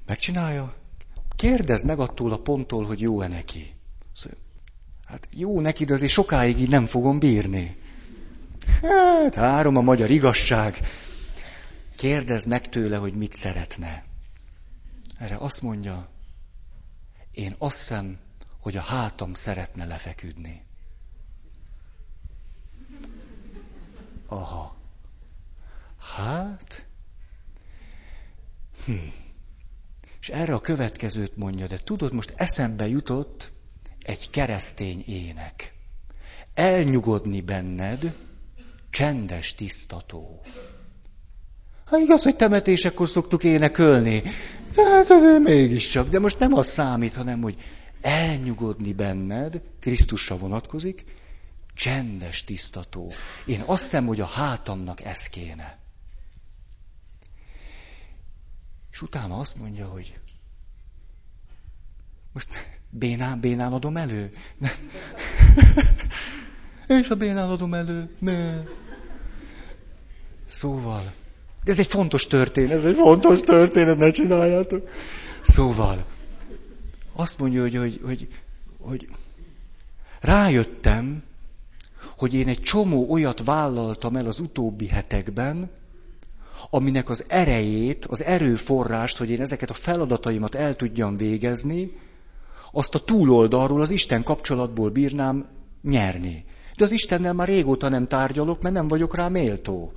[0.06, 0.74] Megcsinálja?
[1.36, 3.74] Kérdezd meg attól a ponttól, hogy jó-e neki.
[4.14, 4.38] Szóval,
[5.04, 7.76] hát jó neki, de azért sokáig így nem fogom bírni.
[8.82, 10.78] Hát, három a magyar igazság.
[11.96, 14.04] Kérdezd meg tőle, hogy mit szeretne.
[15.18, 16.08] Erre azt mondja,
[17.32, 18.18] én azt hiszem,
[18.60, 20.62] hogy a hátam szeretne lefeküdni.
[24.26, 24.76] Aha.
[26.16, 26.86] Hát.
[28.84, 28.92] Hm.
[30.20, 33.52] És erre a következőt mondja, de tudod, most eszembe jutott
[34.02, 35.74] egy keresztény ének.
[36.54, 38.16] Elnyugodni benned,
[38.94, 40.40] csendes tisztató.
[41.86, 44.22] Hát igaz, hogy temetésekor szoktuk énekelni.
[44.76, 47.56] Hát azért mégiscsak, de most nem az számít, hanem hogy
[48.00, 51.04] elnyugodni benned, Krisztusra vonatkozik,
[51.74, 53.12] csendes tisztató.
[53.46, 55.78] Én azt hiszem, hogy a hátamnak ez kéne.
[58.90, 60.18] És utána azt mondja, hogy
[62.32, 62.48] most
[62.90, 64.32] bénán, bénán adom elő.
[66.86, 68.16] És a bénán adom elő.
[68.18, 68.62] Ne.
[70.54, 71.12] Szóval,
[71.64, 74.88] de ez egy fontos történet, ez egy fontos történet, ne csináljátok.
[75.42, 76.04] Szóval,
[77.12, 78.28] azt mondja, hogy, hogy, hogy,
[78.80, 79.08] hogy
[80.20, 81.22] rájöttem,
[82.16, 85.70] hogy én egy csomó olyat vállaltam el az utóbbi hetekben,
[86.70, 91.98] aminek az erejét, az erőforrást, hogy én ezeket a feladataimat el tudjam végezni,
[92.72, 95.46] azt a túloldalról, az Isten kapcsolatból bírnám
[95.82, 96.44] nyerni.
[96.76, 99.92] De az Istennel már régóta nem tárgyalok, mert nem vagyok rá méltó.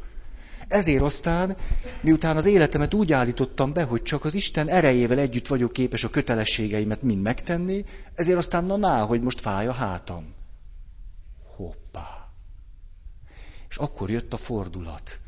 [0.67, 1.57] Ezért aztán,
[2.01, 6.09] miután az életemet úgy állítottam be, hogy csak az Isten erejével együtt vagyok képes a
[6.09, 10.33] kötelességeimet mind megtenni, ezért aztán na ná, hogy most fáj a hátam.
[11.55, 12.29] Hoppá.
[13.69, 15.19] És akkor jött a fordulat.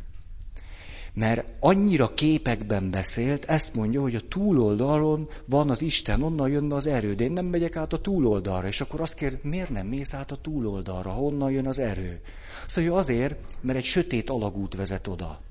[1.13, 6.87] Mert annyira képekben beszélt, ezt mondja, hogy a túloldalon van az Isten, onnan jönne az
[6.87, 8.67] erő, de én nem megyek át a túloldalra.
[8.67, 12.21] És akkor azt kérd, miért nem mész át a túloldalra, honnan jön az erő?
[12.67, 15.41] Szóval azért, mert egy sötét alagút vezet oda.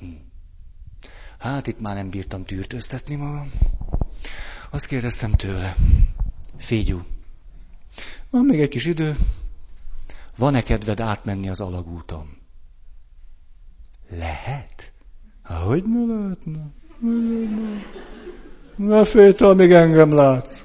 [0.00, 0.06] Hm.
[1.38, 3.50] Hát itt már nem bírtam tűrtöztetni magam.
[4.70, 5.76] Azt kérdeztem tőle,
[6.56, 7.02] figyú,
[8.30, 9.16] van még egy kis idő,
[10.36, 12.36] van-e kedved átmenni az alagúton?
[14.16, 14.92] Lehet?
[15.44, 16.66] Hogy ne lehetne?
[18.76, 20.64] Ne félj, amíg engem látsz.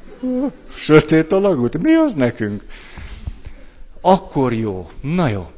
[0.76, 1.78] Sötét alagút?
[1.78, 2.66] Mi az nekünk?
[4.02, 4.90] Akkor jó.
[5.02, 5.52] Na jó.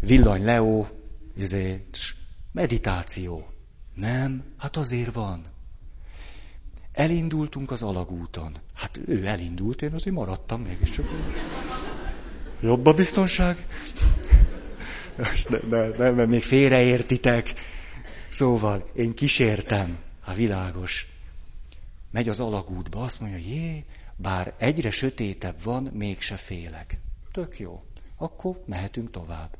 [0.00, 0.88] Villany Leó,
[1.36, 1.84] izé,
[2.52, 3.46] meditáció.
[3.94, 5.42] Nem, hát azért van.
[6.92, 8.56] Elindultunk az alagúton.
[8.74, 11.06] Hát ő elindult, én azért maradtam mégiscsak.
[12.60, 13.66] Jobb a biztonság?
[15.48, 17.54] De, de, de, mert még félreértitek.
[18.30, 19.98] Szóval, én kísértem.
[20.24, 21.08] a világos.
[22.10, 23.84] Megy az alagútba, azt mondja, jé,
[24.16, 27.00] bár egyre sötétebb van, mégse félek.
[27.32, 27.82] Tök jó.
[28.16, 29.56] Akkor mehetünk tovább.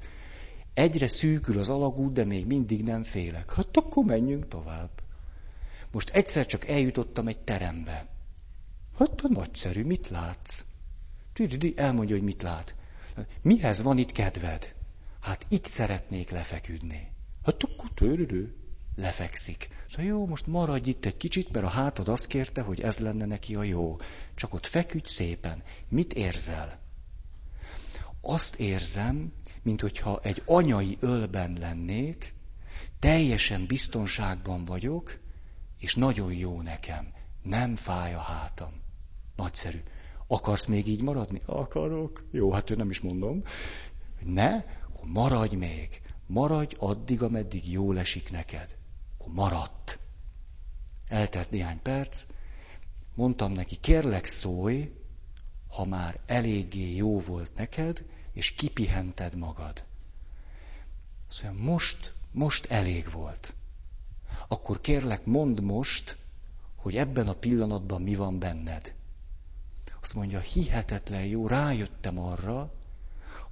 [0.75, 3.55] Egyre szűkül az alagút, de még mindig nem félek.
[3.55, 4.91] Hát akkor menjünk tovább.
[5.91, 8.07] Most egyszer csak eljutottam egy terembe.
[8.99, 10.65] Hát nagyszerű, mit látsz?
[11.33, 12.75] Tüdidi elmondja, hogy mit lát.
[13.43, 14.77] Mihez van itt kedved?
[15.29, 17.13] Hát itt szeretnék lefeküdni.
[17.45, 17.57] Hát
[17.95, 18.55] törődő.
[18.97, 19.69] Lefekszik.
[19.89, 23.25] Szóval jó, most maradj itt egy kicsit, mert a hátad azt kérte, hogy ez lenne
[23.25, 23.97] neki a jó.
[24.35, 25.63] Csak ott feküdj szépen.
[25.89, 26.81] Mit érzel?
[28.21, 32.35] Azt érzem, mint hogyha egy anyai ölben lennék,
[32.99, 35.19] teljesen biztonságban vagyok,
[35.79, 37.13] és nagyon jó nekem.
[37.43, 38.73] Nem fáj a hátam.
[39.37, 39.83] Nagyszerű.
[40.27, 41.41] Akarsz még így maradni?
[41.47, 42.25] Akarok.
[42.31, 43.43] Jó, hát ő nem is mondom.
[44.25, 44.65] Ne,
[44.99, 46.03] akkor maradj még.
[46.27, 48.77] Maradj addig, ameddig jól esik neked.
[49.19, 49.99] Akkor maradt.
[51.09, 52.27] Eltelt néhány perc.
[53.15, 54.93] Mondtam neki, kérlek szólj,
[55.69, 59.85] ha már eléggé jó volt neked, és kipihented magad.
[61.29, 63.57] Szóval most, most elég volt
[64.49, 66.17] akkor kérlek, mondd most,
[66.77, 68.95] hogy ebben a pillanatban mi van benned.
[70.01, 72.73] Azt mondja, hihetetlen jó, rájöttem arra,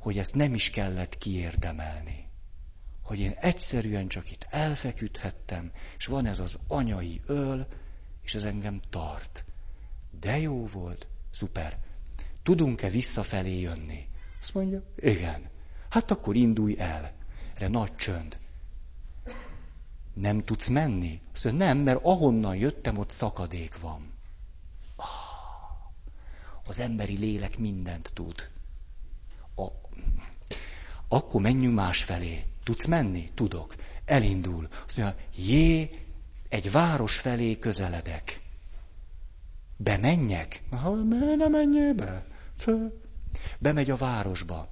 [0.07, 2.29] hogy ezt nem is kellett kiérdemelni.
[3.03, 7.67] Hogy én egyszerűen csak itt elfeküdhettem, és van ez az anyai öl,
[8.23, 9.45] és ez engem tart.
[10.21, 11.79] De jó volt, szuper.
[12.43, 14.09] Tudunk-e visszafelé jönni?
[14.41, 15.51] Azt mondja, igen.
[15.89, 17.13] Hát akkor indulj el.
[17.55, 18.39] Erre nagy csönd.
[20.15, 21.21] Nem tudsz menni?
[21.33, 24.13] Azt mondja, nem, mert ahonnan jöttem, ott szakadék van.
[24.97, 25.07] Ah,
[26.65, 28.55] az emberi lélek mindent tud.
[29.57, 29.67] A...
[31.09, 32.45] Akkor menjünk másfelé.
[32.65, 33.29] Tudsz menni?
[33.35, 33.75] Tudok.
[34.05, 34.69] Elindul.
[34.87, 35.91] Azt mondja, jé,
[36.49, 38.41] egy város felé közeledek.
[39.77, 40.63] Bemenjek?
[40.71, 40.95] Ha
[41.37, 42.27] ne menjél be.
[42.57, 43.01] Föl.
[43.59, 44.69] Bemegy a városba.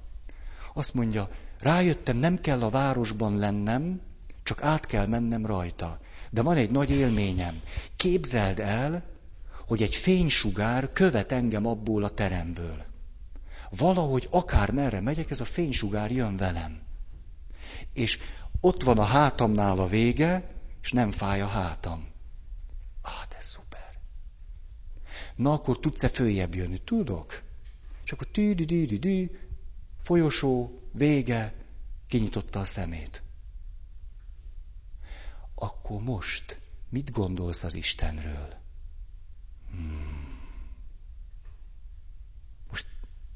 [0.74, 1.28] Azt mondja,
[1.58, 4.00] rájöttem, nem kell a városban lennem,
[4.42, 6.00] csak át kell mennem rajta.
[6.30, 7.60] De van egy nagy élményem.
[7.96, 9.02] Képzeld el,
[9.66, 12.84] hogy egy fénysugár követ engem abból a teremből.
[13.76, 16.82] Valahogy akár merre megyek, ez a fénysugár jön velem.
[17.92, 18.18] És
[18.60, 20.48] ott van a hátamnál a vége,
[20.82, 22.08] és nem fáj a hátam.
[23.02, 23.98] Ah, de szuper.
[25.36, 26.78] Na, akkor tudsz-e följebb jönni?
[26.78, 27.42] Tudok.
[28.04, 29.30] És akkor tű di di di
[29.98, 31.54] folyosó, vége,
[32.06, 33.22] kinyitotta a szemét.
[35.54, 38.54] Akkor most mit gondolsz az Istenről?
[39.70, 40.40] Hmm.
[42.70, 42.86] Most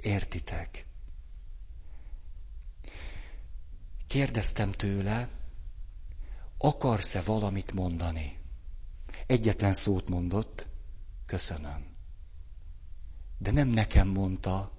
[0.03, 0.87] értitek?
[4.07, 5.29] Kérdeztem tőle,
[6.59, 8.39] akarsz-e valamit mondani?
[9.27, 10.67] Egyetlen szót mondott,
[11.27, 11.87] köszönöm.
[13.39, 14.73] De nem nekem mondta,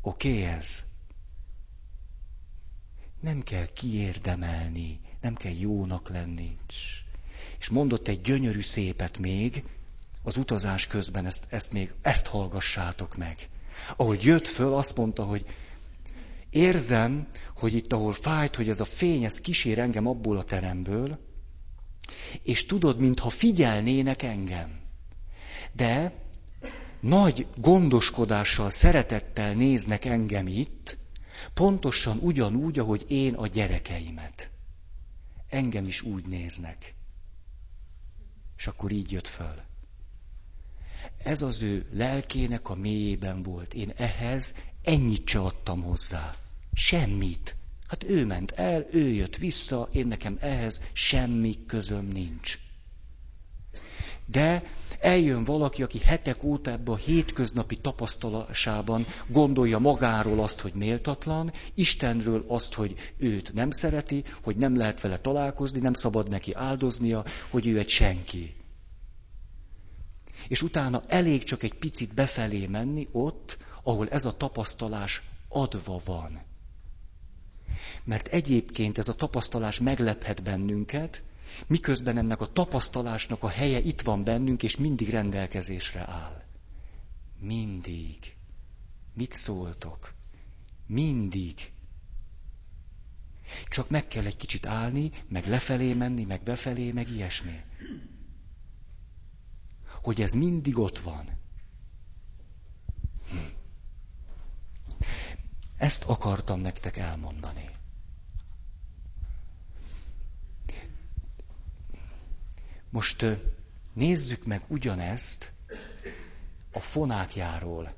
[0.00, 0.84] oké okay ez?
[3.20, 6.56] Nem kell kiérdemelni, nem kell jónak lenni.
[7.58, 9.64] És mondott egy gyönyörű szépet még,
[10.22, 13.48] az utazás közben ezt, ezt még, ezt hallgassátok meg.
[13.96, 15.44] Ahogy jött föl, azt mondta, hogy
[16.50, 21.18] érzem, hogy itt, ahol fájt, hogy ez a fény, ez kísér engem abból a teremből,
[22.42, 24.80] és tudod, mintha figyelnének engem.
[25.72, 26.12] De
[27.00, 30.98] nagy gondoskodással, szeretettel néznek engem itt,
[31.54, 34.50] pontosan ugyanúgy, ahogy én a gyerekeimet.
[35.48, 36.94] Engem is úgy néznek.
[38.56, 39.69] És akkor így jött föl.
[41.18, 43.74] Ez az ő lelkének a mélyében volt.
[43.74, 46.34] Én ehhez ennyit se adtam hozzá.
[46.72, 47.56] Semmit.
[47.86, 52.58] Hát ő ment el, ő jött vissza, én nekem ehhez semmi közöm nincs.
[54.26, 54.62] De
[55.00, 62.44] eljön valaki, aki hetek óta ebben a hétköznapi tapasztalásában gondolja magáról azt, hogy méltatlan, Istenről
[62.48, 67.66] azt, hogy őt nem szereti, hogy nem lehet vele találkozni, nem szabad neki áldoznia, hogy
[67.66, 68.54] ő egy senki.
[70.48, 76.40] És utána elég csak egy picit befelé menni ott, ahol ez a tapasztalás adva van.
[78.04, 81.22] Mert egyébként ez a tapasztalás meglephet bennünket,
[81.66, 86.44] miközben ennek a tapasztalásnak a helye itt van bennünk, és mindig rendelkezésre áll.
[87.40, 88.36] Mindig.
[89.14, 90.14] Mit szóltok?
[90.86, 91.72] Mindig.
[93.68, 97.60] Csak meg kell egy kicsit állni, meg lefelé menni, meg befelé, meg ilyesmi.
[100.02, 101.28] Hogy ez mindig ott van.
[103.30, 103.36] Hm.
[105.76, 107.70] Ezt akartam nektek elmondani.
[112.90, 113.24] Most
[113.92, 115.52] nézzük meg ugyanezt
[116.72, 117.94] a fonákjáról.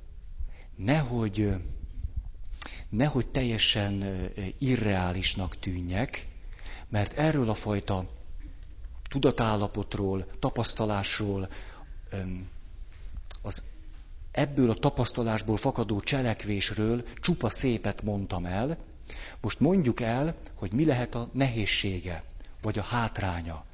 [0.76, 1.54] Nehogy,
[2.88, 4.02] nehogy teljesen
[4.58, 6.28] irreálisnak tűnjek,
[6.88, 8.10] mert erről a fajta
[9.08, 11.48] tudatállapotról, tapasztalásról,
[13.42, 13.62] az
[14.32, 18.76] ebből a tapasztalásból fakadó cselekvésről csupa szépet mondtam el.
[19.40, 22.24] Most mondjuk el, hogy mi lehet a nehézsége,
[22.62, 23.64] vagy a hátránya.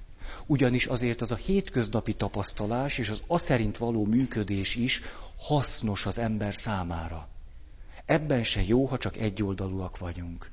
[0.46, 5.00] Ugyanis azért az a hétköznapi tapasztalás és az aszerint való működés is
[5.36, 7.28] hasznos az ember számára.
[8.04, 10.50] Ebben se jó, ha csak egyoldalúak vagyunk.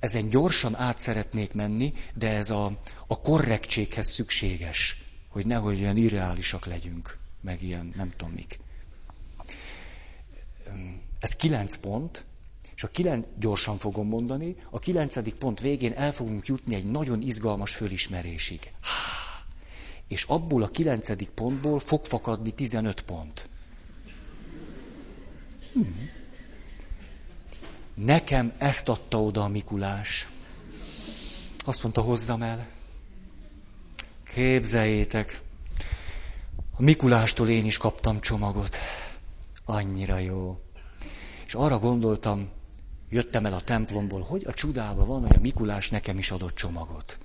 [0.00, 5.05] Ezen gyorsan át szeretnék menni, de ez a, a korrektséghez szükséges,
[5.36, 8.58] hogy nehogy olyan irreálisak legyünk, meg ilyen nem tudom mik.
[11.20, 12.24] Ez kilenc pont,
[12.74, 17.22] és a kilenc, gyorsan fogom mondani, a kilencedik pont végén el fogunk jutni egy nagyon
[17.22, 18.60] izgalmas fölismerésig.
[20.08, 23.48] És abból a kilencedik pontból fog fakadni 15 pont.
[25.72, 26.10] Hmm.
[27.94, 30.28] Nekem ezt adta oda a Mikulás.
[31.64, 32.75] Azt mondta, hozzam el.
[34.36, 35.40] Képzeljétek,
[36.76, 38.76] a Mikulástól én is kaptam csomagot.
[39.64, 40.60] Annyira jó.
[41.46, 42.48] És arra gondoltam,
[43.08, 47.18] jöttem el a templomból, hogy a csodába van, hogy a Mikulás nekem is adott csomagot.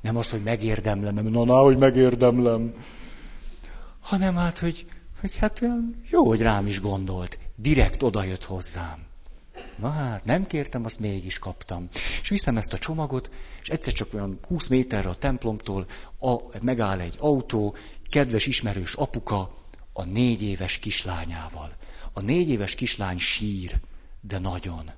[0.00, 2.74] Nem az, hogy megérdemlem, nem, na, na, hogy megérdemlem.
[4.00, 4.86] Hanem hát, hogy,
[5.20, 7.38] hogy hát olyan jó, hogy rám is gondolt.
[7.56, 9.07] Direkt odajött hozzám.
[9.78, 11.88] Na hát, nem kértem, azt mégis kaptam.
[12.22, 13.30] És viszem ezt a csomagot,
[13.62, 15.86] és egyszer csak olyan 20 méterre a templomtól
[16.18, 17.76] a, megáll egy autó,
[18.10, 19.54] kedves ismerős apuka
[19.92, 21.76] a négy éves kislányával.
[22.12, 23.80] A négy éves kislány sír,
[24.20, 24.90] de nagyon.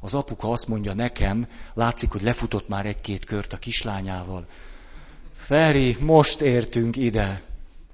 [0.00, 4.46] Az apuka azt mondja nekem, látszik, hogy lefutott már egy-két kört a kislányával.
[5.36, 7.42] Feri, most értünk ide.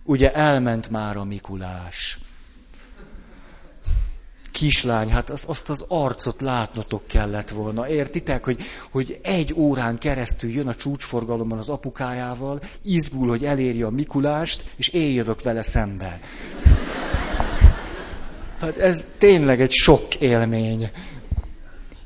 [0.03, 2.19] Ugye elment már a Mikulás
[4.51, 7.89] kislány, hát az, azt az arcot látnotok kellett volna.
[7.89, 13.91] Értitek, hogy, hogy egy órán keresztül jön a csúcsforgalomban az apukájával, izgul, hogy elérje a
[13.91, 16.21] Mikulást, és éljövök vele szembe.
[18.61, 20.91] Hát ez tényleg egy sok élmény.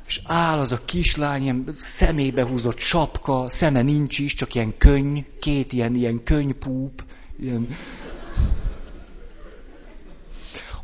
[0.06, 5.24] És áll az a kislány, ilyen szemébe húzott sapka, szeme nincs is, csak ilyen könyv,
[5.40, 7.04] két ilyen, ilyen könypúp,
[7.40, 7.68] ilyen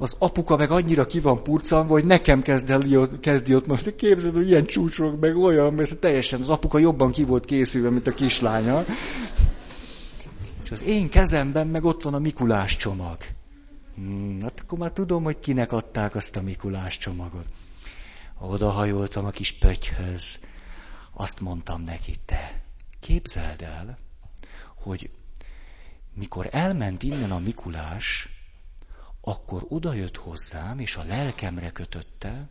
[0.01, 4.35] az apuka meg annyira ki van purcanva, hogy nekem kezd el, kezdi ott most, képzeld,
[4.35, 8.15] hogy ilyen csúcsok, meg olyan, mert teljesen az apuka jobban ki volt készülve, mint a
[8.15, 8.85] kislánya.
[10.65, 13.17] És az én kezemben meg ott van a Mikulás csomag.
[13.95, 17.47] Hmm, hát akkor már tudom, hogy kinek adták azt a Mikulás csomagot.
[18.39, 20.41] Odahajoltam a kis pötyhöz.
[21.13, 22.63] Azt mondtam neki, te
[23.01, 23.99] képzeld el,
[24.75, 25.11] hogy
[26.15, 28.29] mikor elment innen a Mikulás,
[29.21, 32.49] akkor odajött hozzám, és a lelkemre kötötte,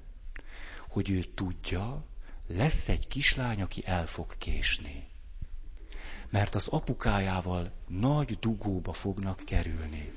[0.90, 2.06] hogy ő tudja,
[2.48, 5.08] lesz egy kislány, aki el fog késni.
[6.30, 10.12] Mert az apukájával nagy dugóba fognak kerülni.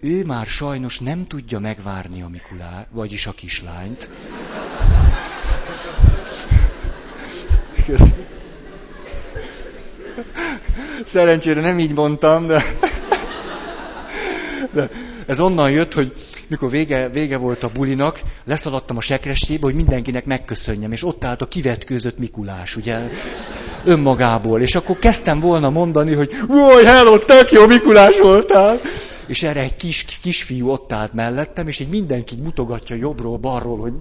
[0.00, 4.08] Ő már sajnos nem tudja megvárni a Mikulá, vagyis a kislányt.
[11.04, 12.62] Szerencsére nem így mondtam, de...
[14.72, 14.90] De
[15.26, 16.12] ez onnan jött, hogy
[16.48, 21.42] mikor vége, vége volt a bulinak, leszaladtam a sekrestébe, hogy mindenkinek megköszönjem, és ott állt
[21.42, 22.98] a kivetkőzött Mikulás, ugye,
[23.84, 24.60] önmagából.
[24.60, 28.80] És akkor kezdtem volna mondani, hogy Vaj, hello, tök jó Mikulás voltál!
[29.26, 33.92] És erre egy kis, kisfiú ott állt mellettem, és így mindenki mutogatja jobbról, balról, hogy...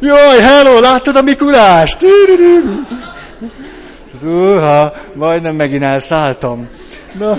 [0.00, 2.00] Jaj, hello, láttad a Mikulást?
[4.22, 6.68] Uha, majdnem megint elszálltam.
[7.18, 7.38] Na,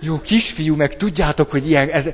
[0.00, 2.10] jó, kisfiú, meg tudjátok, hogy ilyen, ez,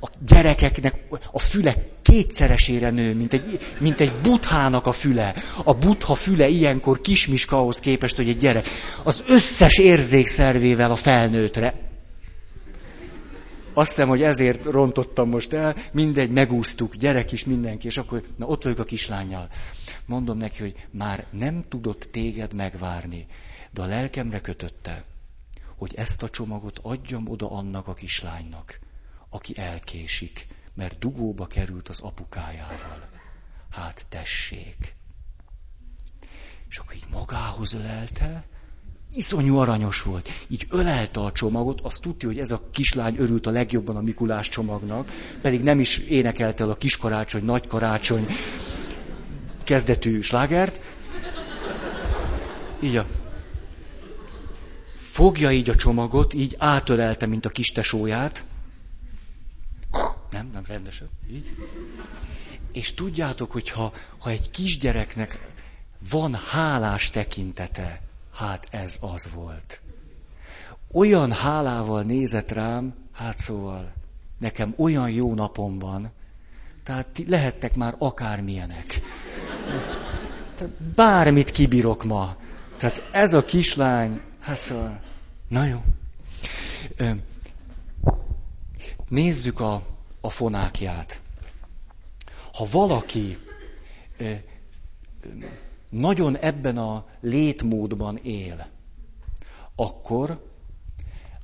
[0.00, 0.94] a gyerekeknek
[1.32, 5.34] a füle kétszeresére nő, mint egy, mint egy buthának a füle.
[5.64, 8.68] A butha füle ilyenkor kismiska ahhoz képest, hogy egy gyerek.
[9.02, 11.90] Az összes érzékszervével a felnőttre.
[13.74, 18.46] Azt hiszem, hogy ezért rontottam most el, mindegy, megúsztuk, gyerek is, mindenki, és akkor, na
[18.46, 19.48] ott vagyok a kislányjal.
[20.06, 23.26] Mondom neki, hogy már nem tudott téged megvárni,
[23.70, 25.04] de a lelkemre kötötte,
[25.76, 28.78] hogy ezt a csomagot adjam oda annak a kislánynak,
[29.28, 33.08] aki elkésik, mert dugóba került az apukájával.
[33.70, 34.94] Hát tessék.
[36.68, 38.44] És akkor így magához ölelte,
[39.14, 40.28] iszonyú aranyos volt.
[40.48, 44.48] Így ölelte a csomagot, azt tudja, hogy ez a kislány örült a legjobban a Mikulás
[44.48, 45.10] csomagnak,
[45.42, 48.26] pedig nem is énekelte el a kiskarácsony, nagykarácsony
[49.64, 50.80] kezdetű slágert.
[52.80, 53.06] Így a...
[54.98, 58.44] Fogja így a csomagot, így átölelte, mint a kis tesóját.
[60.30, 61.08] Nem, nem rendesen.
[61.30, 61.56] Így.
[62.72, 65.50] És tudjátok, hogy ha, ha egy kisgyereknek
[66.10, 68.02] van hálás tekintete,
[68.34, 69.80] hát ez az volt.
[70.92, 73.92] Olyan hálával nézett rám, hát szóval,
[74.38, 76.12] nekem olyan jó napom van,
[76.84, 79.00] tehát ti lehettek már akármilyenek.
[80.54, 82.36] Tehát bármit kibírok ma.
[82.76, 85.00] Tehát ez a kislány, hát szóval,
[85.48, 85.82] na jó.
[89.08, 89.82] Nézzük a,
[90.20, 91.20] a fonákját.
[92.52, 93.38] Ha valaki
[95.90, 98.66] nagyon ebben a létmódban él,
[99.76, 100.50] akkor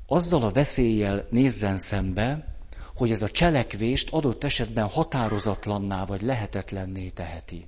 [0.06, 2.57] azzal a veszéllyel nézzen szembe,
[2.98, 7.66] hogy ez a cselekvést adott esetben határozatlanná vagy lehetetlenné teheti.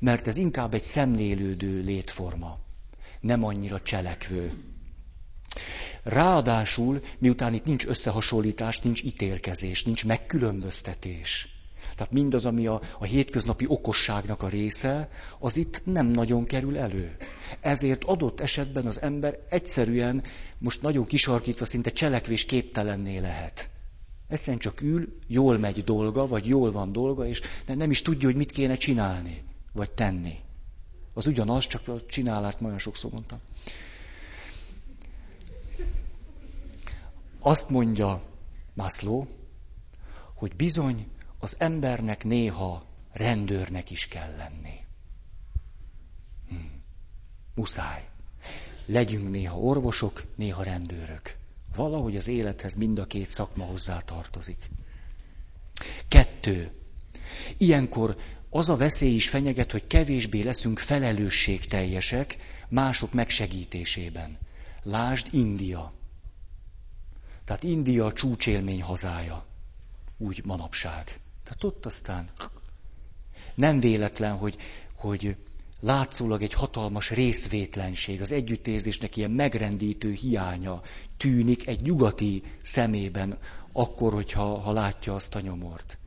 [0.00, 2.58] Mert ez inkább egy szemlélődő létforma,
[3.20, 4.52] nem annyira cselekvő.
[6.02, 11.48] Ráadásul, miután itt nincs összehasonlítás, nincs ítélkezés, nincs megkülönböztetés.
[11.96, 15.08] Tehát mindaz, ami a, a hétköznapi okosságnak a része,
[15.38, 17.16] az itt nem nagyon kerül elő.
[17.60, 20.22] Ezért adott esetben az ember egyszerűen,
[20.58, 23.70] most nagyon kisarkítva, szinte cselekvés képtelenné lehet.
[24.30, 28.36] Egyszerűen csak ül, jól megy dolga, vagy jól van dolga, és nem is tudja, hogy
[28.36, 30.38] mit kéne csinálni, vagy tenni.
[31.14, 33.40] Az ugyanaz, csak a csinálást nagyon sokszor mondtam.
[37.40, 38.22] Azt mondja
[38.74, 39.26] Maslow,
[40.34, 41.06] hogy bizony
[41.38, 44.78] az embernek néha rendőrnek is kell lenni.
[46.48, 46.54] Hm.
[47.54, 48.08] Muszáj.
[48.86, 51.39] Legyünk néha orvosok, néha rendőrök.
[51.74, 54.70] Valahogy az élethez mind a két szakma hozzá tartozik.
[56.08, 56.72] Kettő.
[57.56, 58.16] Ilyenkor
[58.50, 62.36] az a veszély is fenyeget, hogy kevésbé leszünk felelősségteljesek
[62.68, 64.38] mások megsegítésében.
[64.82, 65.92] Lásd India.
[67.44, 69.46] Tehát India a csúcsélmény hazája.
[70.18, 71.20] Úgy manapság.
[71.44, 72.30] Tehát ott aztán
[73.54, 74.56] nem véletlen, hogy,
[74.94, 75.36] hogy
[75.80, 80.82] látszólag egy hatalmas részvétlenség, az együttérzésnek ilyen megrendítő hiánya
[81.16, 83.38] tűnik egy nyugati szemében,
[83.72, 85.98] akkor, hogyha ha látja azt a nyomort.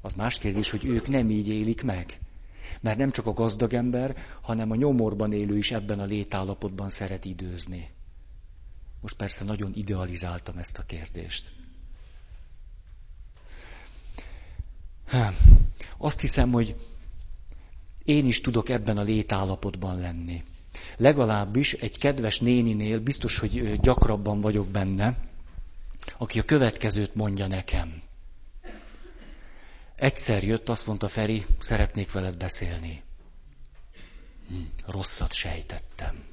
[0.00, 2.18] Az más kérdés, hogy ők nem így élik meg.
[2.80, 7.24] Mert nem csak a gazdag ember, hanem a nyomorban élő is ebben a létállapotban szeret
[7.24, 7.90] időzni.
[9.00, 11.52] Most persze nagyon idealizáltam ezt a kérdést.
[15.98, 16.76] Azt hiszem, hogy
[18.06, 20.42] én is tudok ebben a létállapotban lenni.
[20.96, 25.16] Legalábbis egy kedves néninél biztos, hogy gyakrabban vagyok benne,
[26.18, 28.02] aki a következőt mondja nekem.
[29.96, 33.02] Egyszer jött, azt mondta Feri, szeretnék veled beszélni.
[34.48, 34.54] Hm,
[34.86, 36.24] rosszat sejtettem.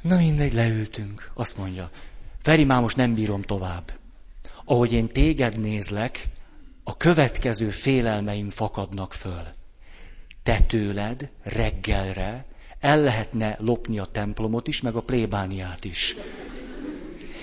[0.00, 1.30] Na mindegy, leültünk.
[1.34, 1.90] Azt mondja,
[2.42, 3.92] Feri, már most nem bírom tovább.
[4.64, 6.28] Ahogy én téged nézlek,
[6.84, 9.42] a következő félelmeim fakadnak föl.
[10.44, 12.44] Te tőled reggelre
[12.80, 16.16] el lehetne lopni a templomot is, meg a plébániát is.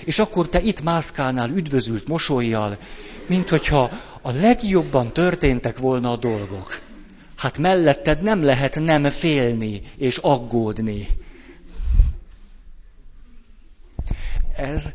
[0.04, 2.78] És akkor te itt mászkálnál üdvözült mosolyjal,
[3.26, 3.90] mint hogyha
[4.22, 6.80] a legjobban történtek volna a dolgok.
[7.36, 11.06] Hát melletted nem lehet nem félni és aggódni.
[14.56, 14.92] Ez,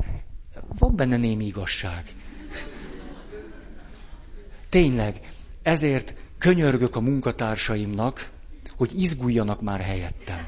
[0.77, 2.03] van benne némi igazság.
[4.69, 5.31] Tényleg,
[5.63, 8.29] ezért könyörgök a munkatársaimnak,
[8.77, 10.45] hogy izguljanak már helyettem.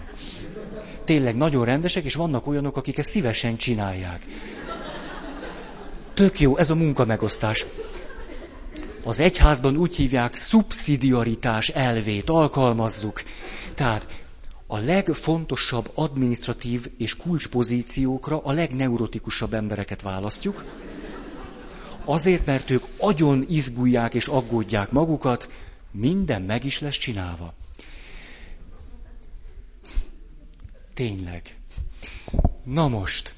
[1.05, 4.25] Tényleg nagyon rendesek, és vannak olyanok, akik ezt szívesen csinálják.
[6.13, 7.65] Tök jó, ez a munkamegosztás.
[9.03, 13.21] Az egyházban úgy hívják, szubszidiaritás elvét alkalmazzuk.
[13.75, 14.07] Tehát
[14.67, 20.63] a legfontosabb administratív és kulcspozíciókra a legneurotikusabb embereket választjuk,
[22.05, 25.49] azért, mert ők agyon izgulják és aggódják magukat,
[25.91, 27.53] minden meg is lesz csinálva.
[30.93, 31.57] Tényleg.
[32.63, 33.33] Na most.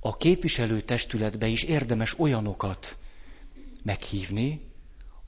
[0.00, 2.98] a képviselőtestületbe is érdemes olyanokat
[3.82, 4.60] meghívni,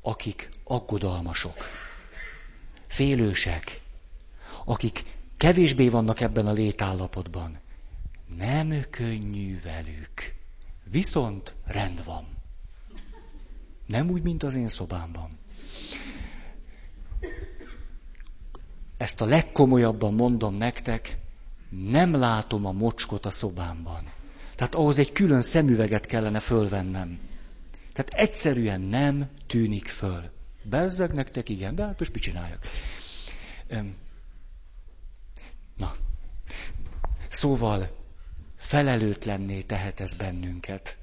[0.00, 1.56] akik aggodalmasok,
[2.88, 3.80] félősek,
[4.64, 5.04] akik
[5.36, 7.58] kevésbé vannak ebben a létállapotban.
[8.36, 10.37] Nem könnyű velük.
[10.90, 12.26] Viszont rend van.
[13.86, 15.38] Nem úgy, mint az én szobámban.
[18.96, 21.18] Ezt a legkomolyabban mondom nektek,
[21.68, 24.12] nem látom a mocskot a szobámban.
[24.54, 27.20] Tehát ahhoz egy külön szemüveget kellene fölvennem.
[27.92, 30.30] Tehát egyszerűen nem tűnik föl.
[30.62, 32.66] Bezzeg nektek, igen, de hát most mit csináljak?
[35.76, 35.94] Na,
[37.28, 37.97] szóval
[38.68, 40.96] felelőtlenné tehet ez bennünket.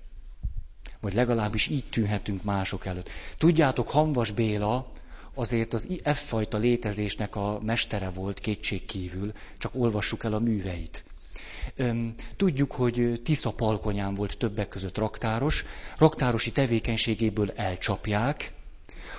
[0.99, 3.09] Vagy legalábbis így tűnhetünk mások előtt.
[3.38, 4.91] Tudjátok, Hanvas Béla
[5.34, 11.03] azért az F-fajta létezésnek a mestere volt kétség kívül, csak olvassuk el a műveit.
[12.36, 15.66] Tudjuk, hogy Tisza Palkonyán volt többek között raktáros.
[15.97, 18.53] Raktárosi tevékenységéből elcsapják,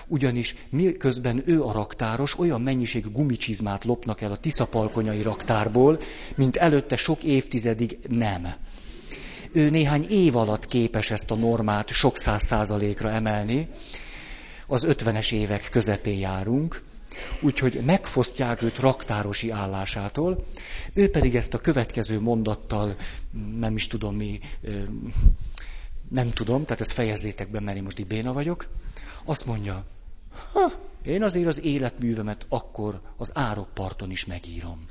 [0.09, 6.01] ugyanis miközben ő a raktáros, olyan mennyiség gumicsizmát lopnak el a Tiszapalkonyai raktárból,
[6.37, 8.55] mint előtte sok évtizedig nem.
[9.53, 13.69] Ő néhány év alatt képes ezt a normát sok száz százalékra emelni,
[14.67, 16.83] az ötvenes évek közepén járunk,
[17.41, 20.45] úgyhogy megfosztják őt raktárosi állásától,
[20.93, 22.97] ő pedig ezt a következő mondattal,
[23.59, 24.41] nem is tudom mi,
[26.09, 28.69] nem tudom, tehát ezt fejezzétek be, mert én most így béna vagyok,
[29.25, 29.85] azt mondja,
[30.53, 30.73] ha,
[31.03, 34.87] én azért az életművemet akkor az árokparton is megírom.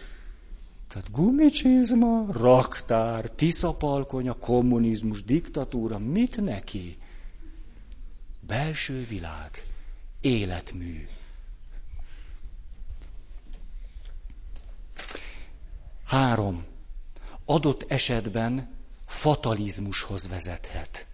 [0.88, 6.98] Tehát gumicsizma, raktár, tiszapalkonya, kommunizmus, diktatúra, mit neki?
[8.39, 9.64] Belső világ,
[10.22, 11.08] életmű.
[16.06, 16.66] Három.
[17.46, 18.70] Adott esetben
[19.06, 21.08] fatalizmushoz vezethet.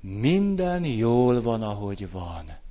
[0.00, 2.61] Minden jól van, ahogy van.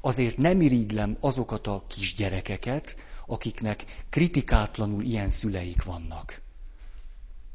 [0.00, 6.40] Azért nem irigylem azokat a kisgyerekeket, akiknek kritikátlanul ilyen szüleik vannak.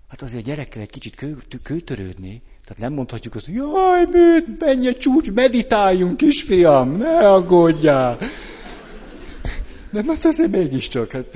[0.08, 4.60] Hát azért a gyerekkel egy kicsit kő, kőtörődni, tehát nem mondhatjuk azt, hogy jaj, mit,
[4.60, 8.18] menj egy csúcs, meditáljunk, kisfiam, ne aggódjál.
[9.92, 11.30] De hát azért mégiscsak, hát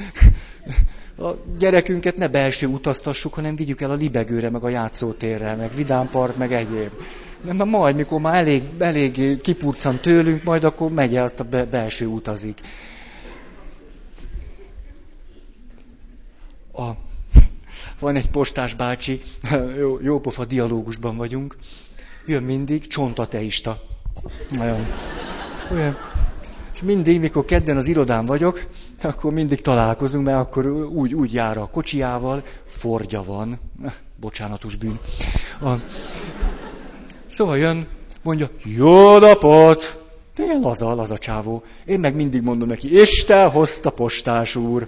[1.18, 6.38] a gyerekünket ne belső utaztassuk, hanem vigyük el a libegőre, meg a játszótérre, meg vidámpark,
[6.38, 6.92] meg egyéb.
[7.42, 12.60] Mert majd, mikor már elég, elég kipurcan tőlünk, majd akkor megy el, a belső utazik.
[16.74, 16.90] A,
[18.00, 19.22] van egy postás bácsi,
[19.80, 21.56] jó, jó pofa dialógusban vagyunk,
[22.26, 23.82] jön mindig, csontateista.
[24.50, 24.86] Nagyon.
[25.72, 25.98] Olyan.
[26.74, 28.68] És mindig, mikor kedden az irodán vagyok,
[29.02, 33.60] akkor mindig találkozunk, mert akkor úgy, úgy jár a kocsiával, fordja van,
[34.20, 35.00] bocsánatos bűn.
[35.62, 35.70] A,
[37.32, 37.88] szóval jön,
[38.22, 40.00] mondja, jó napot!
[40.36, 41.64] De ilyen laza, laza csávó.
[41.86, 44.88] Én meg mindig mondom neki, Isten hozta postás úr.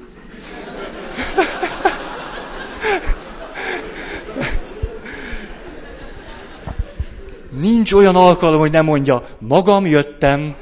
[7.62, 10.56] Nincs olyan alkalom, hogy nem mondja, magam jöttem.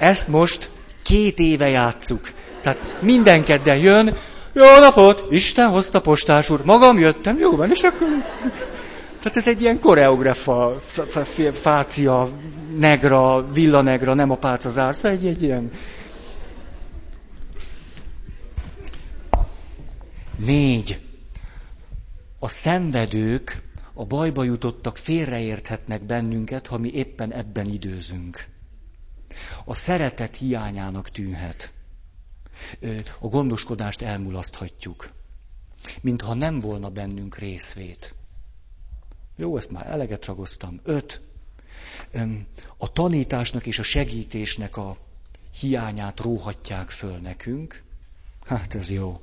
[0.00, 0.70] Ezt most
[1.02, 2.32] két éve játszuk.
[2.62, 4.16] Tehát minden kedden jön,
[4.52, 8.08] jó napot, Isten hozta postás úr, magam jöttem, jó van, és akkor...
[9.22, 10.76] Tehát ez egy ilyen koreografa,
[11.52, 12.28] fácia,
[12.78, 15.70] negra, villanegra, nem a pálca zársz, egy, egy ilyen...
[20.36, 21.00] Négy.
[22.38, 23.62] A szenvedők,
[23.94, 28.48] a bajba jutottak félreérthetnek bennünket, ha mi éppen ebben időzünk.
[29.64, 31.72] A szeretet hiányának tűnhet.
[33.18, 35.12] A gondoskodást elmulaszthatjuk.
[36.00, 38.14] Mintha nem volna bennünk részvét.
[39.36, 40.80] Jó, ezt már eleget ragoztam.
[40.82, 41.20] Öt.
[42.76, 44.96] A tanításnak és a segítésnek a
[45.58, 47.82] hiányát róhatják föl nekünk.
[48.46, 49.20] Hát ez jó.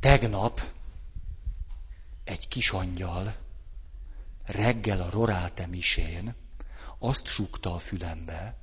[0.00, 0.60] Tegnap
[2.24, 3.36] egy kis angyal
[4.44, 6.34] reggel a Roráte misén
[6.98, 8.56] azt sukta a fülembe,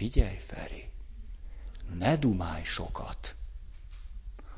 [0.00, 0.90] figyelj Feri,
[1.98, 3.36] ne dumálj sokat.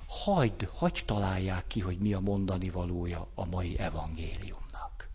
[0.07, 5.09] Hagyd, hagyd találják ki, hogy mi a mondani valója a mai evangéliumnak.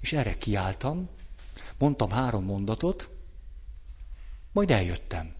[0.00, 1.08] És erre kiálltam,
[1.78, 3.10] mondtam három mondatot,
[4.52, 5.34] majd eljöttem.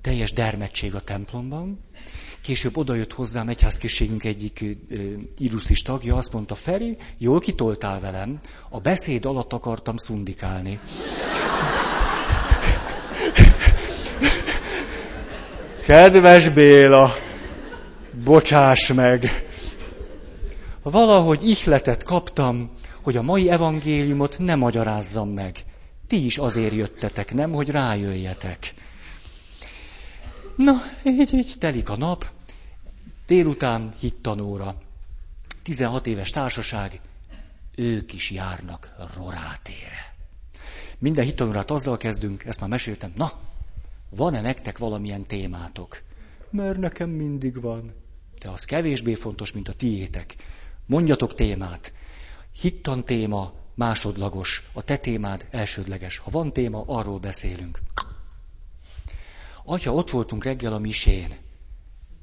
[0.00, 1.80] Teljes dermedtség a templomban,
[2.42, 4.64] Később odajött hozzám egyházkészségünk egyik
[5.38, 10.80] illusztris tagja, azt mondta, Feri, jól kitoltál velem, a beszéd alatt akartam szundikálni.
[15.86, 17.14] Kedves Béla,
[18.24, 19.46] bocsáss meg!
[20.82, 22.70] Valahogy ihletet kaptam,
[23.02, 25.56] hogy a mai evangéliumot nem magyarázzam meg.
[26.06, 28.74] Ti is azért jöttetek, nem, hogy rájöjjetek.
[30.56, 30.72] Na,
[31.04, 32.30] így, így telik a nap,
[33.26, 34.74] délután hittanóra.
[35.62, 37.00] 16 éves társaság,
[37.76, 40.14] ők is járnak rorátére.
[40.98, 43.32] Minden hittanórát azzal kezdünk, ezt már meséltem, na,
[44.08, 46.02] van-e nektek valamilyen témátok?
[46.50, 47.94] Mert nekem mindig van.
[48.38, 50.36] De az kevésbé fontos, mint a tiétek.
[50.86, 51.92] Mondjatok témát.
[52.60, 56.18] Hittan téma másodlagos, a te témád elsődleges.
[56.18, 57.80] Ha van téma, arról beszélünk.
[59.64, 61.36] Atya, ott voltunk reggel a misén.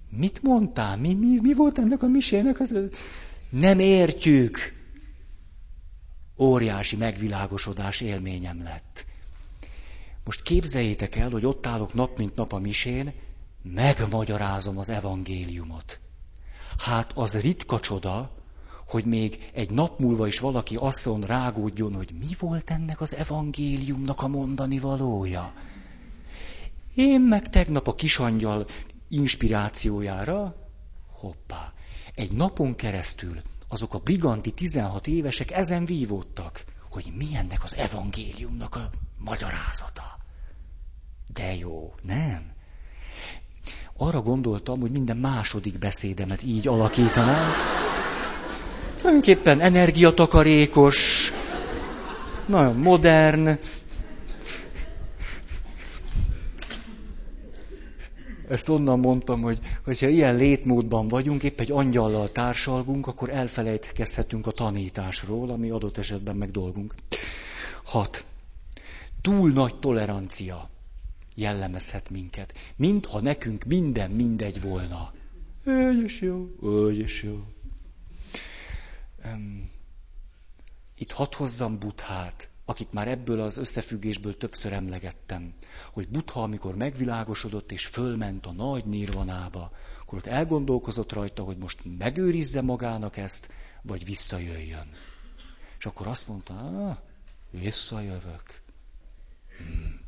[0.09, 0.97] Mit mondtál?
[0.97, 2.59] Mi, mi, mi volt ennek a misének?
[2.59, 2.75] Az...
[3.49, 4.73] Nem értjük.
[6.37, 9.05] Óriási megvilágosodás élményem lett.
[10.23, 13.13] Most képzeljétek el, hogy ott állok nap mint nap a misén,
[13.61, 15.99] megmagyarázom az evangéliumot.
[16.77, 18.31] Hát az ritka csoda,
[18.87, 24.21] hogy még egy nap múlva is valaki asszon rágódjon, hogy mi volt ennek az evangéliumnak
[24.21, 25.53] a mondani valója.
[26.95, 28.65] Én meg tegnap a kisangyal
[29.09, 30.55] inspirációjára,
[31.11, 31.73] hoppá,
[32.15, 38.75] egy napon keresztül azok a briganti 16 évesek ezen vívódtak, hogy mi ennek az evangéliumnak
[38.75, 40.17] a magyarázata.
[41.33, 42.57] De jó, nem?
[44.01, 47.51] arra gondoltam, hogy minden második beszédemet így alakítanám.
[48.97, 51.31] Tulajdonképpen energiatakarékos,
[52.45, 53.59] nagyon modern.
[58.49, 64.51] Ezt onnan mondtam, hogy hogyha ilyen létmódban vagyunk, épp egy angyallal társalgunk, akkor elfelejtkezhetünk a
[64.51, 66.95] tanításról, ami adott esetben meg dolgunk.
[67.83, 68.25] Hat.
[69.21, 70.69] Túl nagy tolerancia
[71.35, 72.53] jellemezhet minket.
[72.75, 75.13] Mintha nekünk minden mindegy volna.
[75.65, 77.43] Úgy is jó, úgy is jó.
[80.95, 85.53] Itt hadd hozzam Buthát, akit már ebből az összefüggésből többször emlegettem,
[85.91, 91.79] hogy Butha, amikor megvilágosodott és fölment a nagy nirvanába, akkor ott elgondolkozott rajta, hogy most
[91.97, 93.51] megőrizze magának ezt,
[93.81, 94.89] vagy visszajöjjön.
[95.77, 97.03] És akkor azt mondta,
[97.49, 98.61] visszajövök.
[99.57, 99.99] Hmm.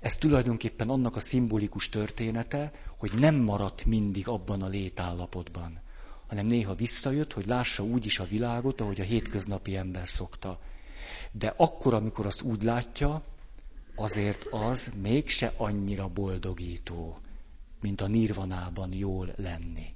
[0.00, 5.80] Ez tulajdonképpen annak a szimbolikus története, hogy nem maradt mindig abban a létállapotban,
[6.26, 10.60] hanem néha visszajött, hogy lássa úgy is a világot, ahogy a hétköznapi ember szokta.
[11.32, 13.22] De akkor, amikor azt úgy látja,
[13.94, 17.18] azért az mégse annyira boldogító,
[17.80, 19.94] mint a nirvanában jól lenni.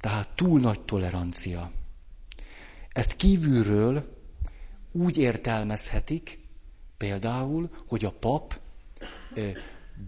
[0.00, 1.70] Tehát túl nagy tolerancia.
[2.92, 4.16] Ezt kívülről
[4.92, 6.38] úgy értelmezhetik,
[6.96, 8.60] például, hogy a pap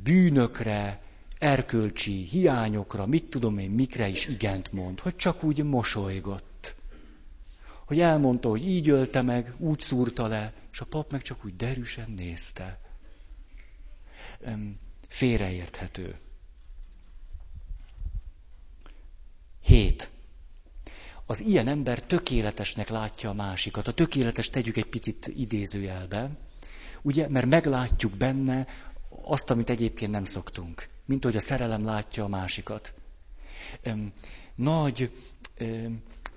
[0.03, 1.03] bűnökre,
[1.39, 6.50] erkölcsi hiányokra, mit tudom én, mikre is igent mond, hogy csak úgy mosolygott.
[7.91, 11.57] Hogy elmondta, hogy így ölte meg, úgy szúrta le, és a pap meg csak úgy
[11.57, 12.81] derűsen nézte.
[15.09, 16.19] Félreérthető.
[19.63, 20.11] Hét
[21.27, 23.89] az ilyen ember tökéletesnek látja a másikat.
[23.89, 26.31] A tökéletes tegyük egy picit idézőjelbe,
[27.03, 28.67] ugye, mert meglátjuk benne
[29.23, 30.89] azt, amit egyébként nem szoktunk.
[31.05, 32.95] Mint hogy a szerelem látja a másikat.
[34.55, 35.11] Nagy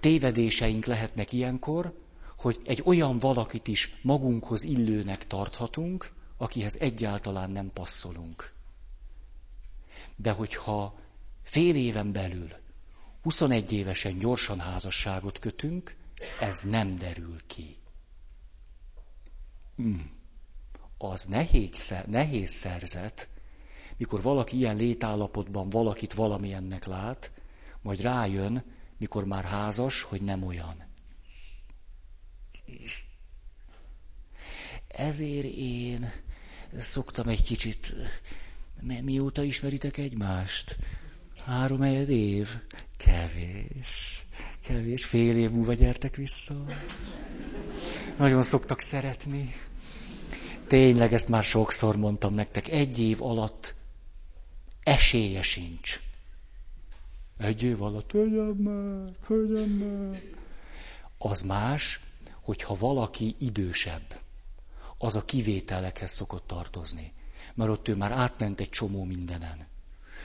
[0.04, 1.94] tévedéseink lehetnek ilyenkor,
[2.38, 8.54] hogy egy olyan valakit is magunkhoz illőnek tarthatunk, akihez egyáltalán nem passzolunk.
[10.16, 11.00] De hogyha
[11.44, 12.50] fél éven belül
[13.22, 15.96] 21 évesen gyorsan házasságot kötünk,
[16.40, 17.78] ez nem derül ki.
[19.76, 20.12] Hmm.
[20.98, 23.30] Az nehéz, nehéz szerzet,
[23.98, 27.32] mikor valaki ilyen létállapotban valakit valamilyennek lát,
[27.82, 28.64] majd rájön,
[29.04, 30.76] mikor már házas, hogy nem olyan.
[34.88, 36.12] Ezért én
[36.80, 37.94] szoktam egy kicsit,
[39.02, 40.78] mióta ismeritek egymást?
[41.46, 42.50] Három év.
[42.98, 44.26] Kevés.
[44.66, 45.06] Kevés.
[45.06, 46.66] Fél év múlva gyertek vissza.
[48.18, 49.54] Nagyon szoktak szeretni.
[50.68, 52.68] Tényleg ezt már sokszor mondtam nektek.
[52.68, 53.76] Egy év alatt
[54.84, 56.00] esélye sincs.
[57.38, 60.22] Egy év alatt, hölgyem már, hölgyem már.
[61.18, 62.00] Az más,
[62.42, 64.22] hogyha valaki idősebb.
[64.98, 67.14] Az a kivételekhez szokott tartozni.
[67.54, 69.72] Mert ott ő már átment egy csomó mindenen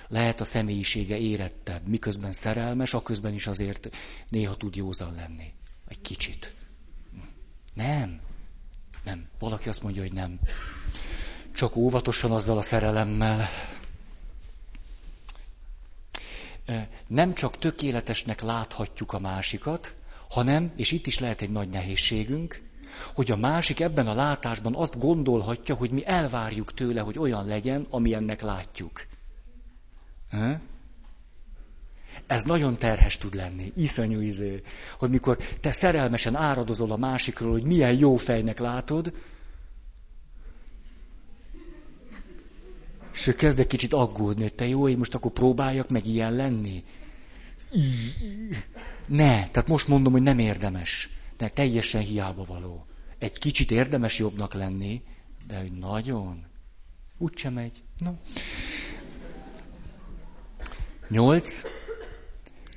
[0.09, 3.88] lehet a személyisége érettebb, miközben szerelmes, aközben is azért
[4.28, 5.52] néha tud józan lenni.
[5.88, 6.54] Egy kicsit.
[7.74, 8.20] Nem.
[9.04, 9.28] Nem.
[9.38, 10.40] Valaki azt mondja, hogy nem.
[11.54, 13.46] Csak óvatosan azzal a szerelemmel.
[17.06, 19.94] Nem csak tökéletesnek láthatjuk a másikat,
[20.28, 22.62] hanem, és itt is lehet egy nagy nehézségünk,
[23.14, 27.86] hogy a másik ebben a látásban azt gondolhatja, hogy mi elvárjuk tőle, hogy olyan legyen,
[27.90, 29.06] amilyennek látjuk.
[32.26, 34.62] Ez nagyon terhes tud lenni, iszonyú izé,
[34.98, 39.12] hogy mikor te szerelmesen áradozol a másikról, hogy milyen jó fejnek látod,
[43.18, 46.32] és ő kezd egy kicsit aggódni, hogy te jó, én most akkor próbáljak meg ilyen
[46.32, 46.84] lenni.
[49.06, 51.10] Ne, tehát most mondom, hogy nem érdemes.
[51.36, 52.86] De teljesen hiába való.
[53.18, 55.02] Egy kicsit érdemes jobbnak lenni,
[55.46, 56.44] de hogy nagyon.
[57.18, 57.82] Úgyse megy.
[57.98, 58.12] No.
[61.08, 61.62] Nyolc.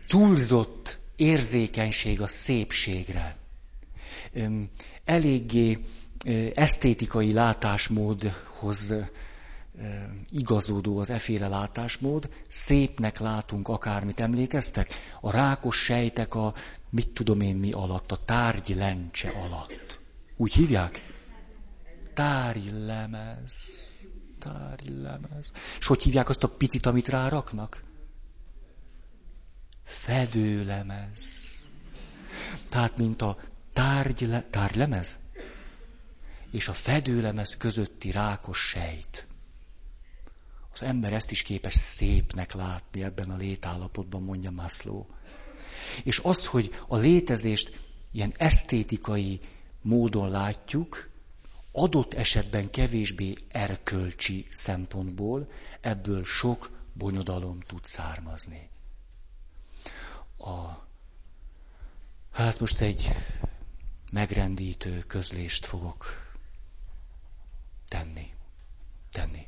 [0.08, 3.38] Túlzott érzékenység a szépségre.
[5.04, 5.86] Eléggé
[6.54, 8.94] esztétikai látásmódhoz
[10.30, 14.94] igazodó az eféle látásmód, szépnek látunk akármit, emlékeztek?
[15.22, 16.54] A rákos sejtek a,
[16.90, 20.00] mit tudom én mi alatt, a tárgy lencse alatt.
[20.38, 21.06] Úgy hívják?
[22.14, 23.88] Tárgylemez.
[24.40, 25.52] Tárgylemez.
[25.80, 27.84] És hogy hívják azt a picit, amit ráraknak?
[29.92, 31.50] fedőlemez.
[32.70, 33.38] Tehát, mint a
[33.74, 35.20] tárgyle, tárgylemez
[36.52, 39.28] és a fedőlemez közötti rákos sejt.
[40.74, 45.06] Az ember ezt is képes szépnek látni ebben a létállapotban, mondja Maslow.
[46.04, 47.80] És az, hogy a létezést
[48.12, 49.40] ilyen esztétikai
[49.82, 51.10] módon látjuk,
[51.72, 55.52] adott esetben kevésbé erkölcsi szempontból,
[55.82, 58.70] ebből sok bonyodalom tud származni.
[60.38, 60.88] A,
[62.32, 63.10] hát most egy
[64.12, 66.06] megrendítő közlést fogok
[67.88, 68.34] tenni.
[69.12, 69.48] Tenni.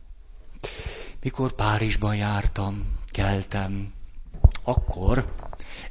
[1.23, 3.93] Mikor Párizsban jártam, keltem,
[4.63, 5.35] akkor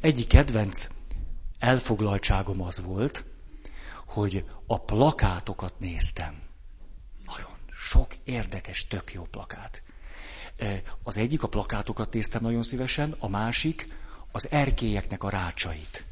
[0.00, 0.88] egyik kedvenc
[1.58, 3.24] elfoglaltságom az volt,
[4.06, 6.40] hogy a plakátokat néztem.
[7.24, 9.82] Nagyon sok érdekes, tök jó plakát.
[11.02, 13.86] Az egyik a plakátokat néztem nagyon szívesen, a másik
[14.32, 16.04] az erkélyeknek a rácsait.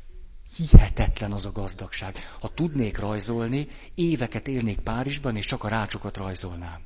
[0.56, 2.16] Hihetetlen az a gazdagság.
[2.40, 6.80] Ha tudnék rajzolni, éveket élnék Párizsban, és csak a rácsokat rajzolnám.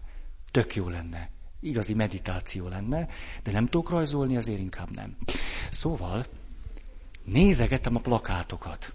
[0.51, 1.31] Tök jó lenne.
[1.65, 3.09] Igazi meditáció lenne,
[3.43, 5.17] de nem tudok rajzolni, azért inkább nem.
[5.71, 6.27] Szóval
[7.25, 8.95] nézegettem a plakátokat.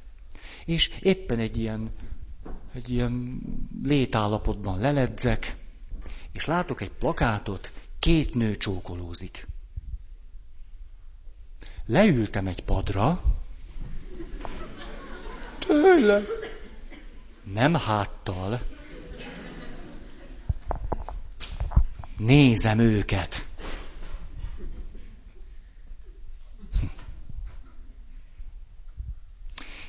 [0.66, 1.92] És éppen egy ilyen,
[2.74, 3.42] egy ilyen
[3.84, 5.56] létállapotban leledzek,
[6.32, 9.48] és látok egy plakátot, két nő csókolózik.
[11.86, 13.22] Leültem egy padra,
[15.60, 16.22] tőle,
[17.44, 18.62] nem háttal,
[22.20, 23.48] nézem őket.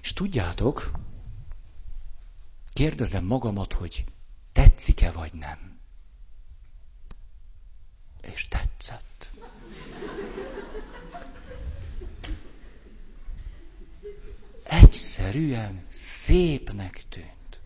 [0.02, 0.90] És tudjátok,
[2.72, 4.04] kérdezem magamat, hogy
[4.52, 5.78] tetszik-e vagy nem.
[8.20, 9.30] És tetszett.
[14.62, 17.60] Egyszerűen szépnek tűnt.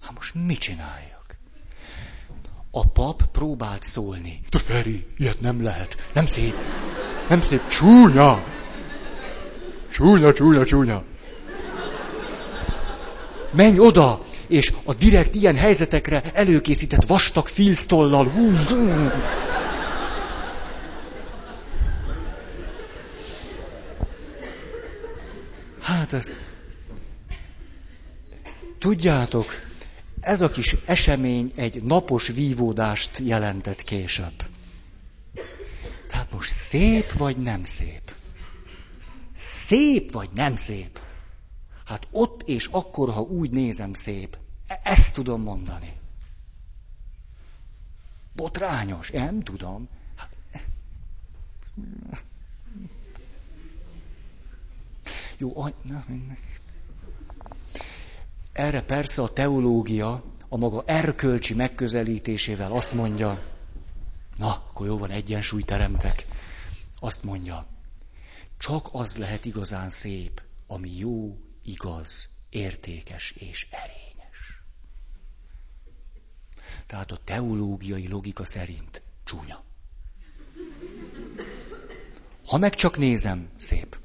[0.00, 1.21] Hát most mit csináljak?
[2.74, 4.40] A pap próbált szólni.
[4.48, 6.10] Te Feri, ilyet nem lehet.
[6.12, 6.54] Nem szép.
[7.28, 7.66] Nem szép.
[7.66, 8.44] Csúnya.
[9.90, 11.02] Csúnya, csúnya, csúnya.
[13.50, 18.32] Menj oda, és a direkt ilyen helyzetekre előkészített vastag filctollal.
[25.80, 26.34] Hát ez...
[28.78, 29.46] Tudjátok,
[30.22, 34.44] ez a kis esemény egy napos vívódást jelentett később.
[36.08, 38.14] Tehát most szép vagy nem szép?
[39.34, 41.00] Szép vagy nem szép?
[41.84, 45.92] Hát ott és akkor, ha úgy nézem szép, e- ezt tudom mondani.
[48.32, 49.88] Botrányos, nem tudom.
[50.16, 50.30] Hát...
[55.36, 56.04] Jó, na,
[58.52, 63.42] erre persze a teológia a maga erkölcsi megközelítésével azt mondja,
[64.36, 66.26] na, akkor jó van, egyensúly teremtek.
[66.98, 67.66] Azt mondja,
[68.58, 74.62] csak az lehet igazán szép, ami jó, igaz, értékes és erényes.
[76.86, 79.64] Tehát a teológiai logika szerint csúnya.
[82.46, 84.01] Ha meg csak nézem, szép.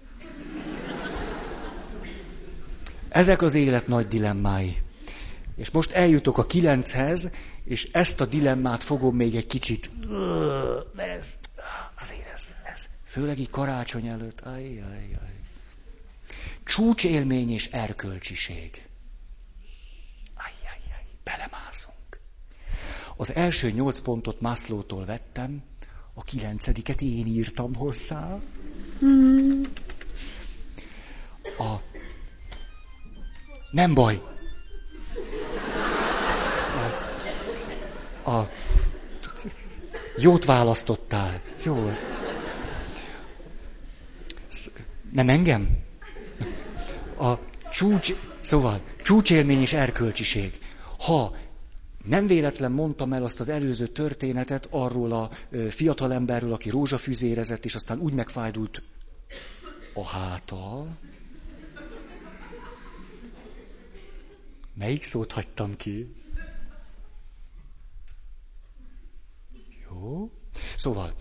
[3.17, 4.77] Ezek az élet nagy dilemmái.
[5.55, 7.31] És most eljutok a kilenchez,
[7.63, 9.89] és ezt a dilemmát fogom még egy kicsit...
[10.93, 11.33] Mert ez,
[11.99, 12.87] azért ez, ez.
[13.05, 14.41] Főleg így karácsony előtt.
[14.41, 15.39] Aj, aj, aj.
[16.63, 18.85] Csúcsélmény és erkölcsiség.
[20.35, 22.19] Aj, aj, aj, belemászunk.
[23.15, 25.63] Az első nyolc pontot Mászlótól vettem,
[26.13, 28.39] a kilencediket én írtam hozzá.
[31.57, 31.86] A...
[33.71, 34.21] Nem baj.
[38.23, 38.29] A...
[38.29, 38.49] a...
[40.17, 41.41] Jót választottál.
[41.63, 41.91] Jó.
[45.11, 45.85] Nem engem?
[47.19, 47.39] a
[47.71, 50.59] csúcs, szóval csúcsélmény és erkölcsiség.
[50.99, 51.35] Ha
[52.05, 55.29] nem véletlen mondtam el azt az előző történetet arról a
[55.69, 58.81] fiatalemberről, aki rózsafüzérezett, és aztán úgy megfájdult
[59.93, 60.87] a háta.
[64.77, 66.15] Melyik szót hagytam ki?
[69.89, 70.31] Jó.
[70.75, 71.13] Szóval,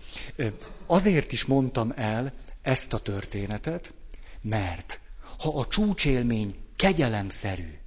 [0.85, 3.93] azért is mondtam el ezt a történetet,
[4.41, 5.01] mert
[5.37, 7.77] ha a csúcsélmény kegyelemszerű,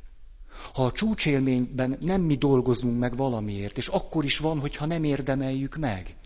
[0.72, 5.76] ha a csúcsélményben nem mi dolgozunk meg valamiért, és akkor is van, hogyha nem érdemeljük
[5.76, 6.16] meg.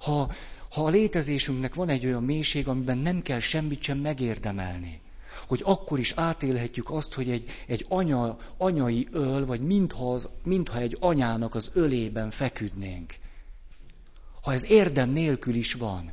[0.00, 0.32] Ha,
[0.70, 5.00] ha a létezésünknek van egy olyan mélység, amiben nem kell semmit sem megérdemelni,
[5.46, 10.78] hogy akkor is átélhetjük azt, hogy egy, egy anya, anyai öl, vagy mintha, az, mintha
[10.78, 13.14] egy anyának az ölében feküdnénk.
[14.42, 16.12] Ha ez érdem nélkül is van,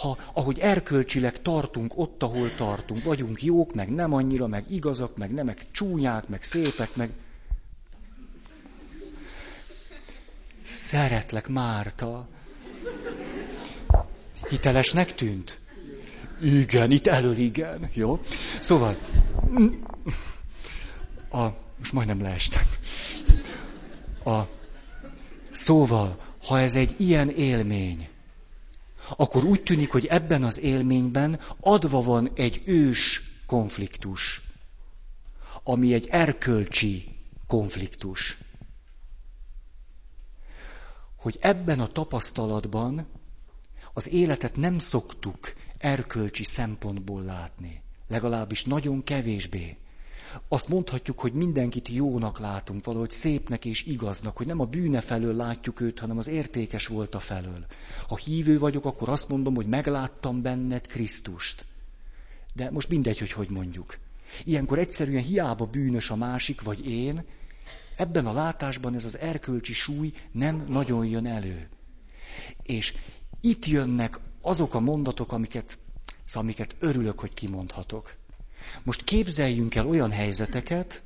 [0.00, 5.32] ha ahogy erkölcsileg tartunk ott, ahol tartunk, vagyunk jók, meg nem annyira, meg igazak, meg
[5.32, 7.10] nem, meg csúnyák, meg szépek, meg...
[10.64, 12.28] Szeretlek, Márta.
[14.48, 15.60] Hitelesnek tűnt?
[16.42, 18.20] Igen, itt elől igen, jó?
[18.60, 18.96] Szóval,
[21.30, 21.46] a,
[21.78, 22.62] most majdnem leestem.
[24.24, 24.40] A,
[25.50, 28.08] szóval, ha ez egy ilyen élmény,
[29.16, 34.42] akkor úgy tűnik, hogy ebben az élményben adva van egy ős konfliktus,
[35.62, 37.16] ami egy erkölcsi
[37.46, 38.38] konfliktus.
[41.16, 43.06] Hogy ebben a tapasztalatban
[43.92, 47.82] az életet nem szoktuk erkölcsi szempontból látni.
[48.08, 49.76] Legalábbis nagyon kevésbé.
[50.48, 55.34] Azt mondhatjuk, hogy mindenkit jónak látunk, valahogy szépnek és igaznak, hogy nem a bűne felől
[55.34, 57.66] látjuk őt, hanem az értékes volt a felől.
[58.08, 61.64] Ha hívő vagyok, akkor azt mondom, hogy megláttam benned Krisztust.
[62.54, 63.98] De most mindegy, hogy hogy mondjuk.
[64.44, 67.24] Ilyenkor egyszerűen hiába bűnös a másik, vagy én,
[67.96, 71.68] ebben a látásban ez az erkölcsi súly nem nagyon jön elő.
[72.62, 72.94] És
[73.40, 75.78] itt jönnek azok a mondatok, amiket,
[76.24, 78.16] szóval amiket örülök, hogy kimondhatok.
[78.82, 81.02] Most képzeljünk el olyan helyzeteket,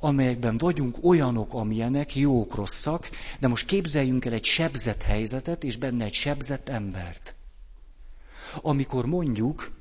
[0.00, 3.10] amelyekben vagyunk olyanok, amilyenek, jók, rosszak,
[3.40, 7.34] de most képzeljünk el egy sebzett helyzetet, és benne egy sebzett embert.
[8.62, 9.72] Amikor mondjuk,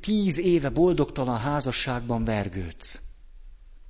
[0.00, 3.00] tíz éve boldogtalan házasságban vergődsz.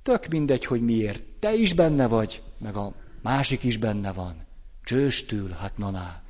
[0.03, 1.23] Tök mindegy, hogy miért.
[1.39, 4.45] Te is benne vagy, meg a másik is benne van.
[4.83, 6.22] Csőstül, hát naná.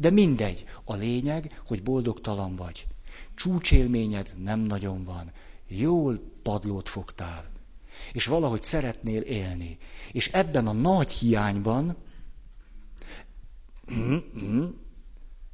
[0.00, 0.64] De mindegy.
[0.84, 2.86] A lényeg, hogy boldogtalan vagy.
[3.34, 5.32] Csúcsélményed nem nagyon van.
[5.68, 7.50] Jól padlót fogtál.
[8.12, 9.78] És valahogy szeretnél élni.
[10.12, 11.96] És ebben a nagy hiányban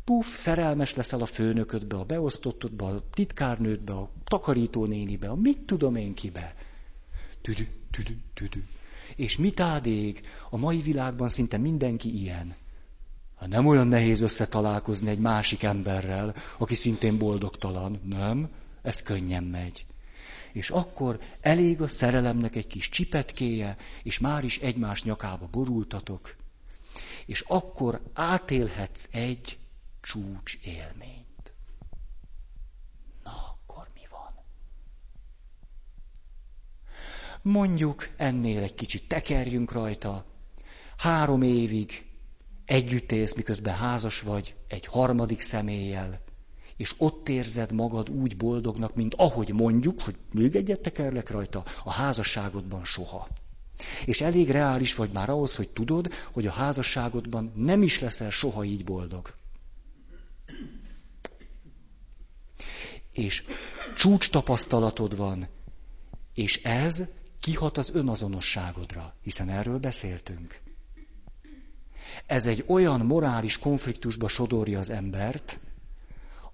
[0.04, 6.14] puf, szerelmes leszel a főnöködbe, a beosztottodba, a titkárnődbe, a takarítónénibe, a mit tudom én
[6.14, 6.54] kibe.
[7.40, 8.62] Tüdü, tüdü, tüdü.
[9.16, 10.20] És mit ádég?
[10.50, 12.56] A mai világban szinte mindenki ilyen.
[13.36, 18.50] Hát nem olyan nehéz összetalálkozni egy másik emberrel, aki szintén boldogtalan, nem?
[18.82, 19.86] Ez könnyen megy.
[20.52, 26.36] És akkor elég a szerelemnek egy kis csipetkéje, és már is egymás nyakába borultatok,
[27.26, 29.58] és akkor átélhetsz egy
[30.00, 31.52] csúcs élményt.
[33.24, 34.44] Na, akkor mi van?
[37.42, 40.24] Mondjuk ennél egy kicsit tekerjünk rajta,
[40.96, 42.06] három évig
[42.66, 46.20] Együtt élsz, miközben házas vagy egy harmadik személlyel,
[46.76, 51.90] és ott érzed magad úgy boldognak, mint ahogy mondjuk, hogy még egyet tekerlek rajta, a
[51.90, 53.28] házasságodban soha.
[54.04, 58.64] És elég reális vagy már ahhoz, hogy tudod, hogy a házasságodban nem is leszel soha
[58.64, 59.34] így boldog.
[63.12, 63.44] És
[63.96, 65.48] csúcs tapasztalatod van,
[66.34, 67.04] és ez
[67.40, 70.60] kihat az önazonosságodra, hiszen erről beszéltünk.
[72.26, 75.60] Ez egy olyan morális konfliktusba sodorja az embert,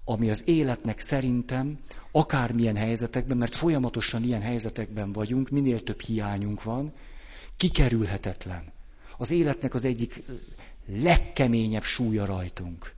[0.05, 1.79] ami az életnek szerintem
[2.11, 6.93] akármilyen helyzetekben, mert folyamatosan ilyen helyzetekben vagyunk, minél több hiányunk van,
[7.57, 8.71] kikerülhetetlen.
[9.17, 10.23] Az életnek az egyik
[10.85, 12.95] legkeményebb súlya rajtunk.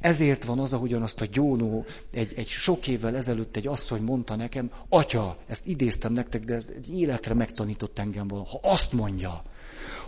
[0.00, 4.36] Ezért van az, ahogyan azt a gyónó egy, egy sok évvel ezelőtt egy asszony mondta
[4.36, 8.44] nekem, atya, ezt idéztem nektek, de ez egy életre megtanított engem volna.
[8.44, 9.42] Ha azt mondja,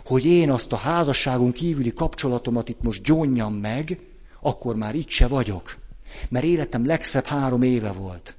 [0.05, 3.99] hogy én azt a házasságon kívüli kapcsolatomat itt most gyónjam meg,
[4.41, 5.77] akkor már itt se vagyok.
[6.29, 8.35] Mert életem legszebb három éve volt.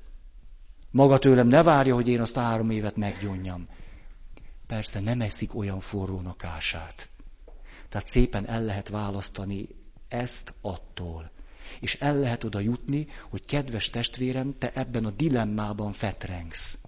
[0.90, 3.68] Maga tőlem ne várja, hogy én azt a három évet meggyónjam.
[4.66, 7.08] Persze nem eszik olyan forrónak ását.
[7.88, 9.68] Tehát szépen el lehet választani
[10.08, 11.30] ezt attól.
[11.80, 16.78] És el lehet oda jutni, hogy kedves testvérem, te ebben a dilemmában fetrengsz.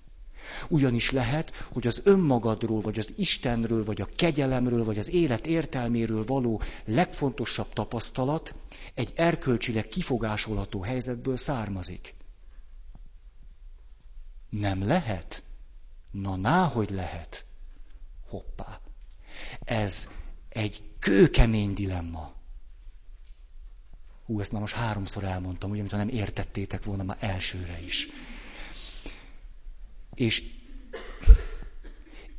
[0.68, 6.24] Ugyanis lehet, hogy az önmagadról, vagy az Istenről, vagy a kegyelemről, vagy az élet értelméről
[6.24, 8.54] való legfontosabb tapasztalat
[8.94, 12.14] egy erkölcsileg kifogásolható helyzetből származik.
[14.50, 15.42] Nem lehet?
[16.10, 17.46] Na, náhogy lehet.
[18.28, 18.80] Hoppá.
[19.60, 20.08] Ez
[20.48, 22.32] egy kőkemény dilemma.
[24.24, 28.08] Hú, ezt már most háromszor elmondtam, ugye, mintha nem értettétek volna már elsőre is.
[30.14, 30.42] És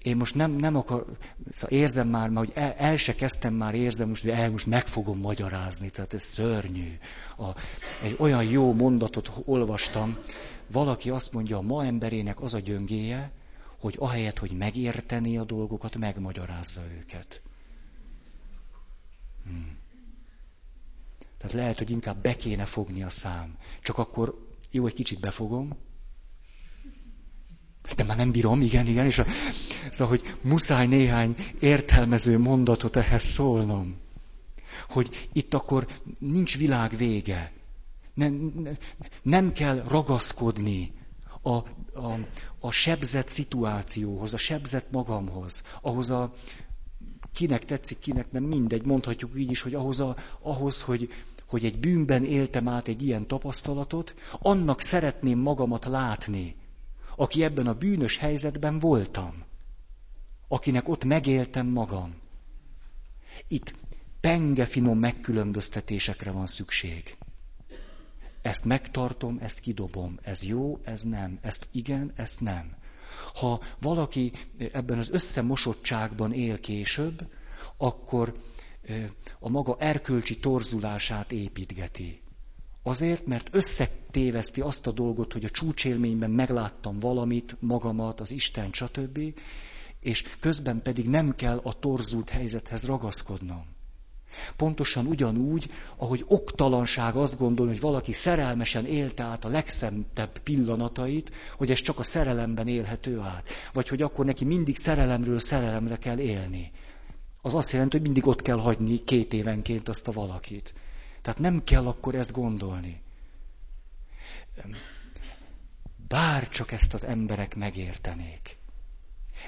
[0.04, 1.06] én most nem, nem akar,
[1.52, 4.88] szóval érzem már, hogy el, el se kezdtem már érzem most, hogy el most meg
[4.88, 6.98] fogom magyarázni, tehát ez szörnyű.
[7.38, 7.48] A,
[8.04, 10.18] egy olyan jó mondatot olvastam,
[10.68, 13.32] valaki azt mondja, a ma emberének az a gyöngéje,
[13.80, 17.42] hogy ahelyett, hogy megérteni a dolgokat, megmagyarázza őket.
[19.46, 19.78] Hmm.
[21.38, 23.58] Tehát lehet, hogy inkább be kéne fogni a szám.
[23.82, 25.78] Csak akkor jó, egy kicsit befogom,
[27.96, 29.26] de már nem bírom, igen, igen, és a,
[29.90, 33.96] szóval, hogy muszáj néhány értelmező mondatot ehhez szólnom.
[34.90, 35.88] Hogy itt akkor
[36.20, 37.52] nincs világ vége.
[38.14, 38.54] Nem,
[39.22, 40.92] nem kell ragaszkodni
[41.42, 42.20] a, a,
[42.60, 46.34] a sebzett szituációhoz, a sebzett magamhoz, ahhoz a,
[47.34, 51.10] kinek tetszik, kinek nem, mindegy, mondhatjuk így is, hogy ahhoz, a, ahhoz hogy,
[51.48, 56.56] hogy egy bűnben éltem át egy ilyen tapasztalatot, annak szeretném magamat látni,
[57.16, 59.44] aki ebben a bűnös helyzetben voltam,
[60.48, 62.16] akinek ott megéltem magam.
[63.48, 63.74] Itt
[64.20, 67.18] penge finom megkülönböztetésekre van szükség.
[68.42, 70.20] Ezt megtartom, ezt kidobom.
[70.22, 71.40] Ez jó, ez nem.
[71.42, 72.76] Ezt igen, ezt nem.
[73.34, 74.32] Ha valaki
[74.72, 77.28] ebben az összemosottságban él később,
[77.78, 78.34] akkor
[79.40, 82.23] a maga erkölcsi torzulását építgeti.
[82.84, 89.20] Azért, mert összetéveszti azt a dolgot, hogy a csúcsélményben megláttam valamit, magamat, az Isten, stb.,
[90.02, 93.66] és közben pedig nem kell a torzult helyzethez ragaszkodnom.
[94.56, 101.72] Pontosan ugyanúgy, ahogy oktalanság azt gondolni, hogy valaki szerelmesen élte át a legszentebb pillanatait, hogy
[101.72, 103.48] ez csak a szerelemben élhető át.
[103.74, 106.72] Vagy hogy akkor neki mindig szerelemről szerelemre kell élni.
[107.42, 110.74] Az azt jelenti, hogy mindig ott kell hagyni két évenként azt a valakit.
[111.24, 113.02] Tehát nem kell akkor ezt gondolni.
[116.08, 118.58] Bár csak ezt az emberek megértenék.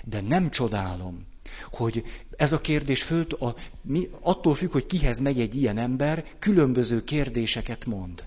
[0.04, 1.26] De nem csodálom,
[1.72, 2.04] hogy
[2.38, 7.04] ez a kérdés föl, a, mi, attól függ, hogy kihez megy egy ilyen ember, különböző
[7.04, 8.26] kérdéseket mond.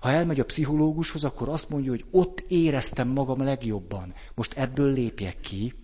[0.00, 4.14] Ha elmegy a pszichológushoz, akkor azt mondja, hogy ott éreztem magam legjobban.
[4.34, 5.74] Most ebből lépjek ki.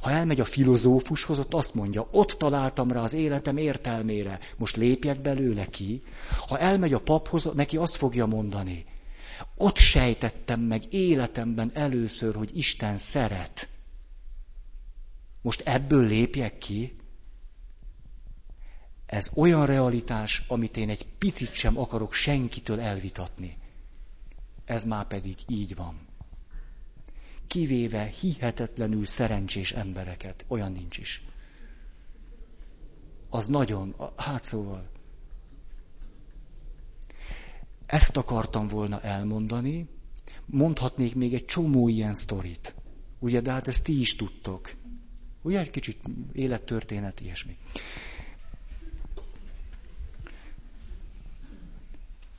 [0.00, 5.20] Ha elmegy a filozófushoz, ott azt mondja, ott találtam rá az életem értelmére, most lépjek
[5.20, 6.02] belőle ki.
[6.46, 8.84] Ha elmegy a paphoz, neki azt fogja mondani,
[9.56, 13.68] ott sejtettem meg életemben először, hogy Isten szeret.
[15.42, 16.96] Most ebből lépjek ki?
[19.06, 23.58] Ez olyan realitás, amit én egy picit sem akarok senkitől elvitatni.
[24.64, 26.06] Ez már pedig így van.
[27.46, 31.24] Kivéve hihetetlenül szerencsés embereket, olyan nincs is.
[33.30, 34.88] Az nagyon, hát szóval.
[37.86, 39.88] Ezt akartam volna elmondani,
[40.46, 42.74] mondhatnék még egy csomó ilyen sztorit.
[43.18, 44.74] Ugye, de hát ezt ti is tudtok.
[45.42, 46.00] Ugye egy kicsit
[46.32, 47.56] élettörténet, ilyesmi.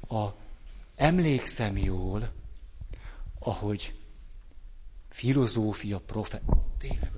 [0.07, 0.27] A,
[0.95, 2.31] emlékszem jól,
[3.39, 3.95] ahogy
[5.17, 6.41] filozófia profe...
[6.77, 7.11] Tényleg.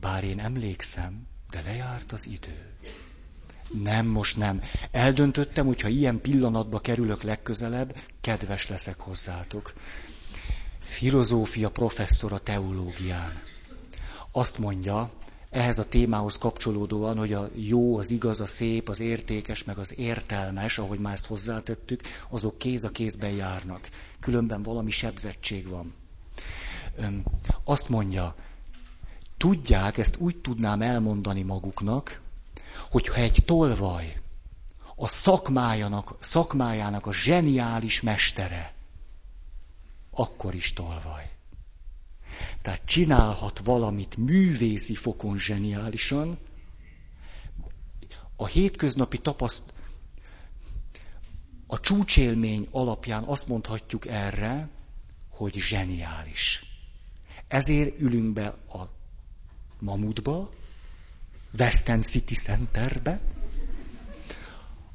[0.00, 2.72] Bár én emlékszem, de lejárt az idő.
[3.82, 4.62] Nem, most nem.
[4.90, 9.72] Eldöntöttem, hogy ha ilyen pillanatba kerülök legközelebb, kedves leszek hozzátok
[10.78, 13.42] filozófia professzor a teológián.
[14.32, 15.10] Azt mondja,
[15.50, 19.98] ehhez a témához kapcsolódóan, hogy a jó, az igaz, a szép, az értékes, meg az
[19.98, 23.88] értelmes, ahogy már ezt hozzátettük, azok kéz a kézben járnak.
[24.20, 25.94] Különben valami sebzettség van.
[27.64, 28.34] Azt mondja,
[29.36, 32.20] tudják, ezt úgy tudnám elmondani maguknak,
[32.90, 34.20] hogyha egy tolvaj
[34.96, 38.74] a szakmájának, szakmájának a zseniális mestere,
[40.10, 41.37] akkor is tolvaj.
[42.68, 46.38] Tehát csinálhat valamit művészi fokon zseniálisan,
[48.36, 49.72] a hétköznapi tapaszt,
[51.66, 54.68] a csúcsélmény alapján azt mondhatjuk erre,
[55.28, 56.64] hogy zseniális.
[57.46, 58.90] Ezért ülünk be a
[59.78, 60.50] Mamutba,
[61.58, 63.20] Western City Centerbe,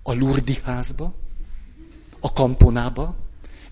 [0.03, 1.15] a Lurdi házba,
[2.19, 3.15] a Kamponába,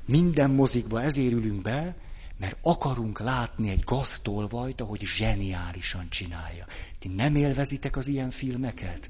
[0.06, 1.96] minden mozikba ezért ülünk be,
[2.42, 6.66] mert akarunk látni egy gaztolvajt, ahogy zseniálisan csinálja.
[7.00, 9.10] Ti nem élvezitek az ilyen filmeket?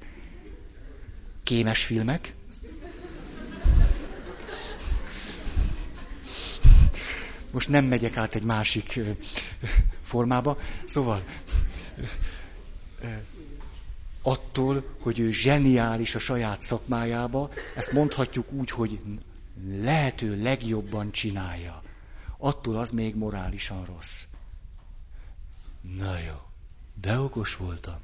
[1.43, 2.35] Kémes filmek?
[7.51, 8.99] Most nem megyek át egy másik
[10.03, 10.57] formába.
[10.85, 11.23] Szóval
[14.21, 18.99] attól, hogy ő zseniális a saját szakmájába, ezt mondhatjuk úgy, hogy
[19.67, 21.81] lehető legjobban csinálja,
[22.41, 24.27] attól az még morálisan rossz.
[25.81, 26.41] Na jó,
[26.93, 27.99] de okos voltam.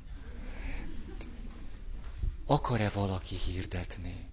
[2.45, 4.26] Akar-e valaki hirdetni?